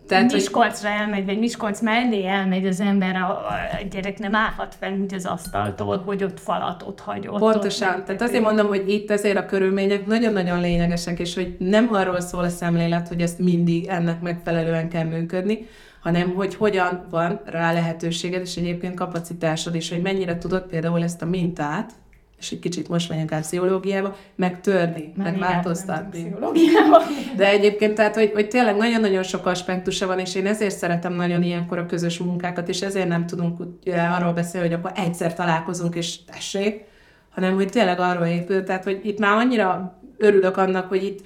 [0.07, 3.56] Tehát, hogy Miskolcra elmegy, vagy Miskolc mellé elmegy az ember, a, a
[3.91, 7.27] gyerek nem állhat fel úgy az asztaltól, hogy ott falat ott hagy.
[7.27, 7.95] Ott, Pontosan.
[7.95, 12.19] ott, Tehát azért mondom, hogy itt azért a körülmények nagyon-nagyon lényegesek, és hogy nem arról
[12.19, 15.68] szól a szemlélet, hogy ezt mindig ennek megfelelően kell működni,
[16.02, 21.22] hanem hogy hogyan van rá lehetőséged, és egyébként kapacitásod is, hogy mennyire tudod például ezt
[21.22, 21.91] a mintát,
[22.45, 26.22] és egy kicsit most megyünk át pszichológiába, megtörni, Már meg igen, változtatni.
[26.22, 27.01] pszichológiában.
[27.38, 31.43] De egyébként tehát, hogy, hogy tényleg nagyon-nagyon sok aspektusa van, és én ezért szeretem nagyon
[31.43, 35.95] ilyenkor a közös munkákat, és ezért nem tudunk ugye, arról beszélni, hogy akkor egyszer találkozunk,
[35.95, 36.84] és tessék,
[37.30, 38.63] hanem hogy tényleg arról épül.
[38.63, 41.26] Tehát, hogy itt már annyira örülök annak, hogy itt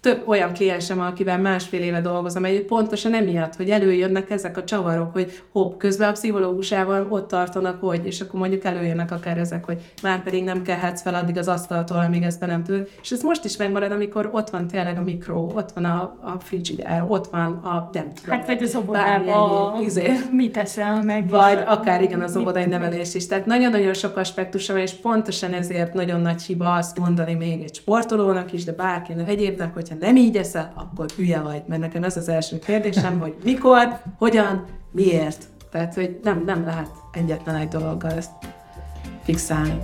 [0.00, 5.12] több olyan kliensem, akivel másfél éve dolgozom, egy pontosan emiatt, hogy előjönnek ezek a csavarok,
[5.12, 9.92] hogy hopp, közben a pszichológusával ott tartanak, hogy, és akkor mondjuk előjönnek akár ezek, hogy
[10.02, 12.88] már pedig nem kelhetsz fel addig az asztaltól, amíg ezt be nem tudod.
[13.02, 16.40] És ez most is megmarad, amikor ott van tényleg a mikro, ott van a, a
[16.40, 18.38] frigider, ott van a nem tudom.
[18.38, 20.12] Hát vagy az óvodában izé.
[20.32, 21.28] mit teszel meg?
[21.28, 23.26] Vagy akár igen, az óvodai nevelés is.
[23.26, 27.74] Tehát nagyon-nagyon sok aspektusa van, és pontosan ezért nagyon nagy hiba azt mondani még egy
[27.74, 31.62] sportolónak is, de bárkinek egyébnek, hogyha nem így eszel, akkor hülye vagy.
[31.66, 35.44] Mert nekem ez az első kérdésem, hogy mikor, hogyan, miért.
[35.70, 38.30] Tehát, hogy nem, nem lehet egyetlen egy dologgal ezt
[39.22, 39.78] fixálni.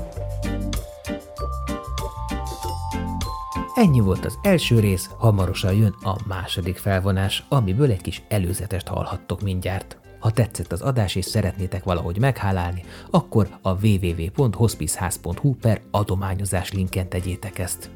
[3.74, 9.42] Ennyi volt az első rész, hamarosan jön a második felvonás, amiből egy kis előzetest hallhattok
[9.42, 9.96] mindjárt.
[10.18, 17.58] Ha tetszett az adás és szeretnétek valahogy meghálálni, akkor a www.hospiceház.hu per adományozás linken tegyétek
[17.58, 17.90] ezt.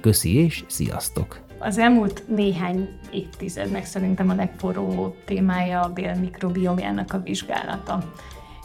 [0.00, 1.40] Köszi és sziasztok!
[1.64, 8.12] Az elmúlt néhány évtizednek szerintem a legforróbb témája a bél mikrobiomjának a vizsgálata.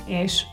[0.06, 0.44] És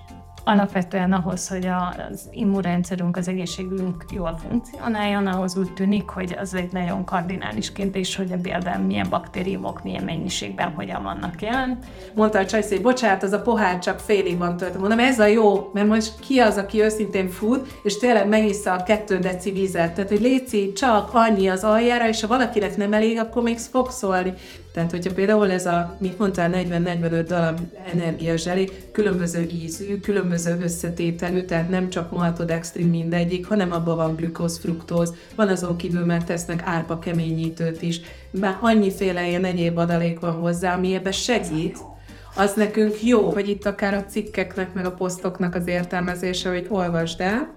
[0.49, 1.69] alapvetően ahhoz, hogy
[2.11, 8.17] az immunrendszerünk, az egészségünk jól funkcionáljon, ahhoz úgy tűnik, hogy az egy nagyon kardinális kérdés,
[8.17, 11.79] hogy a bélben milyen baktériumok, milyen mennyiségben, hogyan vannak jelen.
[12.15, 14.79] Mondta a csajszé, bocsánat, az a pohár csak félig van töltve.
[14.79, 18.83] Mondom, ez a jó, mert most ki az, aki őszintén fut, és tényleg megissza a
[18.83, 19.95] kettő deci vizet.
[19.95, 23.91] Tehát, hogy léci csak annyi az aljára, és ha valakinek nem elég, akkor még fog
[23.91, 24.35] szólni.
[24.77, 27.61] Tehát, hogyha például ez a, mit mondtál, 40-45 darab
[27.93, 35.15] energiazseli, különböző ízű, különböző összetételű, tehát nem csak maltodextrin mindegyik, hanem abban van glükóz, fruktóz,
[35.35, 38.01] van azon kívül már tesznek árpa keményítőt is,
[38.31, 41.79] már annyiféle ilyen egyéb adalék van hozzá, ami ebbe segít,
[42.35, 47.21] az nekünk jó, hogy itt akár a cikkeknek, meg a posztoknak az értelmezése, hogy olvasd
[47.21, 47.55] el,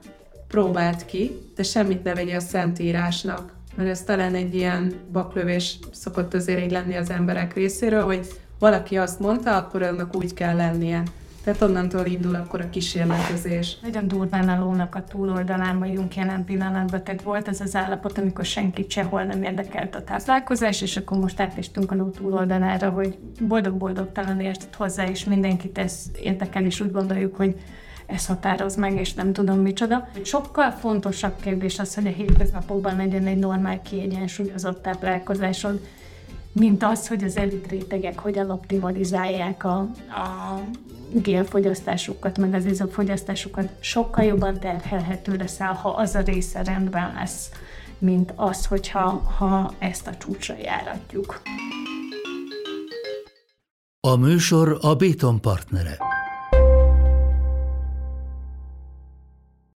[0.48, 3.59] próbáld ki, de semmit ne vegyél szentírásnak.
[3.80, 8.28] Mert ez talán egy ilyen baklövés szokott azért így lenni az emberek részéről, hogy
[8.60, 11.04] valaki azt mondta, akkor annak úgy kell lennie.
[11.44, 13.78] Tehát onnantól indul akkor a kísérletezés.
[13.82, 18.46] Nagyon durván a lónak a túloldalán vagyunk jelen pillanatban, tehát volt ez az állapot, amikor
[18.46, 24.40] senkit sehol nem érdekelt a táplálkozás, és akkor most átestünk a ló túloldalára, hogy boldog-boldogtalan
[24.40, 27.56] értett hozzá, és mindenkit ez érdekel, és úgy gondoljuk, hogy
[28.10, 30.07] ez határoz meg, és nem tudom micsoda.
[30.23, 35.80] Sokkal fontosabb kérdés az, hogy a hétköznapokban legyen egy normál, kiegyensúlyozott táplálkozásod,
[36.52, 39.77] mint az, hogy az elit rétegek hogyan optimalizálják a,
[40.10, 40.60] a
[41.11, 43.69] gélfogyasztásukat, meg az izomfogyasztásukat.
[43.80, 47.49] Sokkal jobban terhelhető leszel, ha az a része rendben lesz,
[47.98, 51.41] mint az, hogyha ha ezt a csúcsra járatjuk.
[54.07, 55.98] A műsor a Béton partnere.